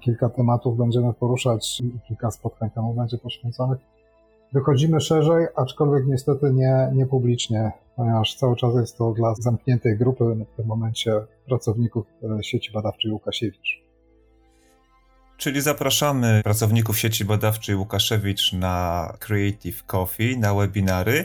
Kilka 0.00 0.28
tematów 0.28 0.76
będziemy 0.76 1.14
poruszać 1.14 1.78
kilka 2.08 2.30
spotkań 2.30 2.70
temu 2.70 2.94
będzie 2.94 3.18
poświęconych. 3.18 3.78
Wychodzimy 4.52 5.00
szerzej, 5.00 5.46
aczkolwiek 5.56 6.06
niestety 6.06 6.52
nie, 6.52 6.90
nie 6.94 7.06
publicznie, 7.06 7.72
ponieważ 7.96 8.34
cały 8.34 8.56
czas 8.56 8.74
jest 8.74 8.98
to 8.98 9.12
dla 9.12 9.34
zamkniętej 9.34 9.98
grupy 9.98 10.24
w 10.52 10.56
tym 10.56 10.66
momencie 10.66 11.12
pracowników 11.46 12.06
e, 12.22 12.42
sieci 12.44 12.72
badawczej 12.72 13.12
Łukasiewicz. 13.12 13.80
Czyli 15.36 15.60
zapraszamy 15.60 16.40
pracowników 16.44 16.98
sieci 16.98 17.24
badawczej 17.24 17.76
Łukaszewicz 17.76 18.52
na 18.52 19.06
Creative 19.18 19.84
Coffee, 19.86 20.38
na 20.38 20.54
webinary, 20.54 21.24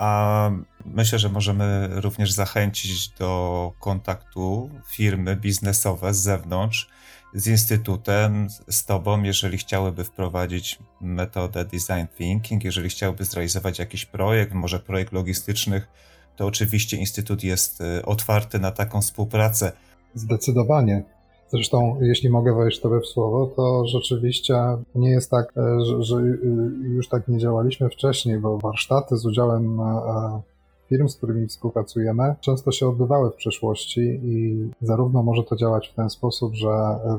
a 0.00 0.50
myślę, 0.84 1.18
że 1.18 1.28
możemy 1.28 1.88
również 1.90 2.32
zachęcić 2.32 3.08
do 3.08 3.72
kontaktu 3.80 4.70
firmy 4.90 5.36
biznesowe 5.36 6.14
z 6.14 6.18
zewnątrz, 6.18 6.88
z 7.34 7.46
Instytutem, 7.46 8.48
z 8.68 8.84
Tobą, 8.84 9.22
jeżeli 9.22 9.58
chciałyby 9.58 10.04
wprowadzić 10.04 10.78
metodę 11.00 11.64
design 11.64 12.06
thinking, 12.18 12.64
jeżeli 12.64 12.88
chciałyby 12.88 13.24
zrealizować 13.24 13.78
jakiś 13.78 14.04
projekt, 14.04 14.52
może 14.52 14.80
projekt 14.80 15.12
logistyczny, 15.12 15.82
to 16.36 16.46
oczywiście 16.46 16.96
Instytut 16.96 17.44
jest 17.44 17.80
y, 17.80 18.04
otwarty 18.04 18.58
na 18.58 18.70
taką 18.70 19.00
współpracę. 19.00 19.72
Zdecydowanie. 20.14 21.19
Zresztą, 21.52 21.96
jeśli 22.00 22.30
mogę 22.30 22.54
wejść 22.54 22.80
Tobie 22.80 23.00
w 23.00 23.06
słowo, 23.06 23.46
to 23.56 23.86
rzeczywiście 23.86 24.56
nie 24.94 25.10
jest 25.10 25.30
tak, 25.30 25.52
e, 25.56 25.84
że, 25.84 26.02
że 26.02 26.16
y, 26.16 26.38
już 26.82 27.08
tak 27.08 27.28
nie 27.28 27.38
działaliśmy 27.38 27.88
wcześniej, 27.88 28.38
bo 28.38 28.58
warsztaty 28.58 29.16
z 29.16 29.26
udziałem 29.26 29.80
e, 29.80 30.40
firm, 30.88 31.08
z 31.08 31.16
którymi 31.16 31.46
współpracujemy, 31.46 32.34
często 32.40 32.72
się 32.72 32.88
odbywały 32.88 33.30
w 33.30 33.34
przeszłości 33.34 34.00
i 34.22 34.68
zarówno 34.80 35.22
może 35.22 35.42
to 35.42 35.56
działać 35.56 35.88
w 35.88 35.94
ten 35.94 36.10
sposób, 36.10 36.54
że 36.54 36.68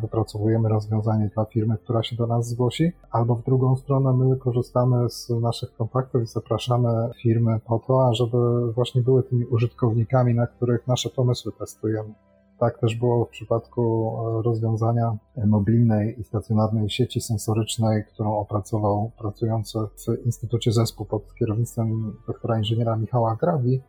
wypracowujemy 0.02 0.70
rozwiązanie 0.70 1.30
dla 1.36 1.46
firmy, 1.46 1.78
która 1.84 2.04
się 2.04 2.16
do 2.16 2.28
nas 2.28 2.48
zgłosi, 2.48 2.92
albo 3.12 3.36
w 3.36 3.44
drugą 3.44 3.76
stronę 3.76 4.14
my 4.14 4.38
korzystamy 4.38 5.10
z 5.10 5.30
naszych 5.30 5.76
kontaktów 5.76 6.24
i 6.24 6.26
zapraszamy 6.26 7.10
firmy 7.22 7.60
po 7.68 7.80
to, 7.80 8.08
ażeby 8.08 8.72
właśnie 8.74 9.02
były 9.02 9.24
tymi 9.24 9.46
użytkownikami, 9.46 10.34
na 10.34 10.48
których 10.48 10.88
nasze 10.88 11.10
pomysły 11.10 11.52
testujemy. 11.60 12.14
Tak 12.62 12.80
też 12.80 12.96
było 12.96 13.26
w 13.26 13.30
przypadku 13.30 14.14
e, 14.40 14.44
rozwiązania 14.44 15.18
mobilnej 15.46 16.20
i 16.20 16.24
stacjonarnej 16.24 16.90
sieci 16.90 17.22
sensorycznej, 17.22 18.04
którą 18.14 18.38
opracował 18.38 19.12
pracujący 19.18 19.80
w 19.80 20.26
Instytucie 20.26 20.72
Zespół 20.72 21.06
pod 21.06 21.36
kierownictwem 21.36 22.18
doktora 22.28 22.58
inżyniera 22.58 22.96
Michała 22.96 23.36
Grawi, 23.36 23.82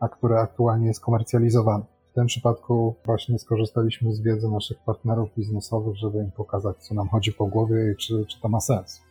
a 0.00 0.08
który 0.08 0.38
aktualnie 0.38 0.86
jest 0.86 1.00
komercjalizowany. 1.00 1.84
W 2.10 2.14
tym 2.14 2.26
przypadku 2.26 2.94
właśnie 3.04 3.38
skorzystaliśmy 3.38 4.14
z 4.14 4.20
wiedzy 4.20 4.48
naszych 4.48 4.78
partnerów 4.78 5.28
biznesowych, 5.36 5.96
żeby 5.96 6.18
im 6.18 6.30
pokazać, 6.30 6.76
co 6.76 6.94
nam 6.94 7.08
chodzi 7.08 7.32
po 7.32 7.46
głowie 7.46 7.92
i 7.92 7.96
czy, 7.96 8.26
czy 8.28 8.40
to 8.40 8.48
ma 8.48 8.60
sens. 8.60 9.02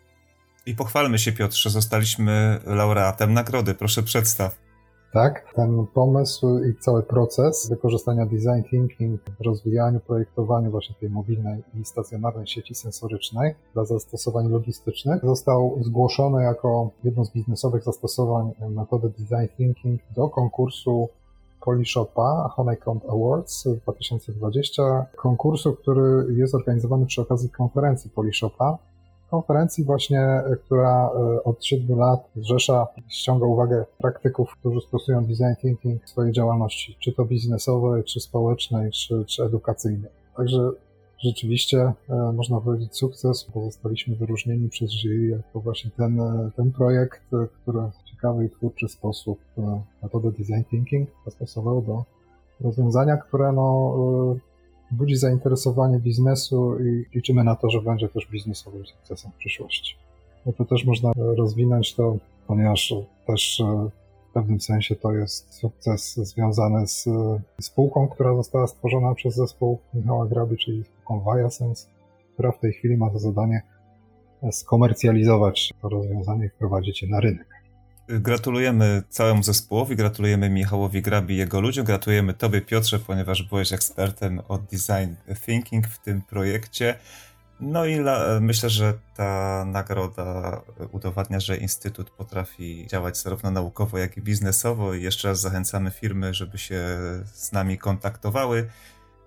I 0.66 0.76
pochwalmy 0.76 1.20
się, 1.20 1.32
Piotrze, 1.32 1.70
zostaliśmy 1.70 2.60
laureatem 2.66 3.34
nagrody. 3.34 3.74
Proszę 3.74 4.04
przedstaw. 4.04 4.65
Tak, 5.16 5.54
ten 5.54 5.88
pomysł 5.94 6.64
i 6.64 6.76
cały 6.76 7.04
proces 7.04 7.70
wykorzystania 7.70 8.26
design 8.26 8.64
thinking 8.70 9.22
w 9.40 9.42
rozwijaniu, 9.42 10.00
projektowaniu 10.00 10.72
właśnie 10.72 10.96
tej 11.00 11.10
mobilnej 11.10 11.64
i 11.82 11.86
stacjonarnej 11.86 12.48
sieci 12.48 12.76
sensorycznej 12.76 13.56
dla 13.74 13.86
zastosowań 13.86 14.50
logistycznych 14.50 15.22
został 15.26 15.78
zgłoszony 15.82 16.44
jako 16.44 16.90
jedno 17.04 17.26
z 17.26 17.32
biznesowych 17.32 17.84
zastosowań 17.84 18.52
metody 18.70 19.10
design 19.10 19.56
thinking 19.58 20.02
do 20.16 20.30
konkursu 20.30 21.10
Polishopa 21.62 22.50
Honeycomb 22.56 23.04
Awards 23.10 23.68
2020, 23.84 25.06
konkursu, 25.16 25.74
który 25.74 26.34
jest 26.34 26.56
organizowany 26.56 27.06
przy 27.06 27.22
okazji 27.22 27.50
konferencji 27.50 28.10
Polishopa 28.10 28.78
konferencji 29.36 29.84
właśnie, 29.84 30.42
która 30.66 31.10
e, 31.10 31.44
od 31.44 31.66
7 31.66 32.00
lat 32.00 32.30
zrzesza, 32.36 32.88
ściąga 33.08 33.46
uwagę 33.46 33.86
praktyków, 33.98 34.56
którzy 34.60 34.82
stosują 34.82 35.26
design 35.26 35.56
thinking 35.62 36.04
w 36.04 36.10
swojej 36.10 36.34
działalności, 36.34 36.98
czy 37.00 37.14
to 37.14 37.26
biznesowej, 37.26 38.04
czy 38.04 38.20
społecznej, 38.20 38.92
czy, 38.92 39.26
czy 39.26 39.44
edukacyjnej. 39.44 40.12
Także 40.38 40.72
rzeczywiście 41.20 41.94
e, 42.10 42.32
można 42.36 42.62
powiedzieć 42.62 42.98
sukces, 42.98 43.48
bo 43.56 43.66
zostaliśmy 43.66 44.16
wyróżnieni 44.16 44.70
przez 44.70 44.92
jury 44.92 45.28
jako 45.28 45.60
właśnie 45.60 45.92
ten, 45.98 46.20
e, 46.20 46.52
ten 46.56 46.72
projekt, 46.72 47.22
który 47.62 47.80
w 47.80 48.10
ciekawy 48.12 48.46
i 48.46 48.50
twórczy 48.50 48.88
sposób 48.88 49.40
metodę 50.04 50.32
design 50.32 50.64
thinking 50.70 51.10
zastosował 51.26 51.82
do 51.82 52.04
rozwiązania, 52.62 53.18
które 53.18 53.52
no, 53.52 53.96
budzi 54.96 55.16
zainteresowanie 55.16 56.00
biznesu 56.00 56.80
i 56.80 57.06
liczymy 57.16 57.44
na 57.44 57.56
to, 57.56 57.70
że 57.70 57.82
będzie 57.82 58.10
też 58.10 58.28
biznesowym 58.32 58.86
sukcesem 58.86 59.32
w 59.32 59.36
przyszłości. 59.36 59.96
No 60.46 60.54
to 60.54 60.66
też 60.66 60.86
można 60.86 61.12
rozwinąć 61.16 61.96
to, 61.96 62.18
ponieważ 62.48 62.94
też 63.28 63.62
pewnym 64.36 64.62
sensie 64.62 64.96
to 64.96 65.14
jest 65.14 65.54
sukces 65.54 66.16
związany 66.16 66.88
z 66.88 67.06
spółką, 67.62 68.08
która 68.08 68.36
została 68.36 68.68
stworzona 68.68 69.16
przez 69.16 69.36
zespół 69.36 69.80
Michała 69.94 70.28
Graby, 70.28 70.58
czyli 70.58 70.84
spółką 70.84 71.24
Viasens, 71.26 71.90
która 72.34 72.52
w 72.52 72.60
tej 72.60 72.74
chwili 72.74 72.98
ma 72.98 73.10
za 73.10 73.20
zadanie 73.20 73.62
skomercjalizować 74.52 75.74
to 75.82 75.90
rozwiązanie 75.90 76.46
i 76.46 76.50
wprowadzić 76.50 77.02
je 77.02 77.10
na 77.10 77.20
rynek. 77.20 77.48
Gratulujemy 78.08 79.04
całemu 79.10 79.44
zespołowi, 79.44 79.96
gratulujemy 79.96 80.50
Michałowi 80.50 81.02
Grabi 81.02 81.36
i 81.36 81.38
jego 81.38 81.62
ludziom, 81.62 81.86
gratulujemy 81.86 82.34
Tobie 82.34 82.62
Piotrze, 82.62 83.00
ponieważ 83.00 83.44
byłeś 83.44 83.74
ekspertem 83.74 84.42
od 84.48 84.62
Design 84.66 85.36
Thinking 85.46 85.88
w 85.88 86.00
tym 86.00 86.22
projekcie. 86.22 87.00
No 87.60 87.86
i 87.86 87.96
la, 87.96 88.40
myślę, 88.42 88.70
że 88.70 88.94
ta 89.16 89.64
nagroda 89.68 90.62
udowadnia, 90.92 91.40
że 91.40 91.58
Instytut 91.58 92.10
potrafi 92.10 92.88
działać 92.88 93.18
zarówno 93.18 93.52
naukowo, 93.52 93.98
jak 93.98 94.18
i 94.18 94.22
biznesowo. 94.22 94.94
I 94.94 95.04
jeszcze 95.04 95.28
raz 95.28 95.40
zachęcamy 95.40 95.92
firmy, 95.92 96.34
żeby 96.34 96.58
się 96.58 96.84
z 97.34 97.52
nami 97.52 97.78
kontaktowały. 97.78 98.70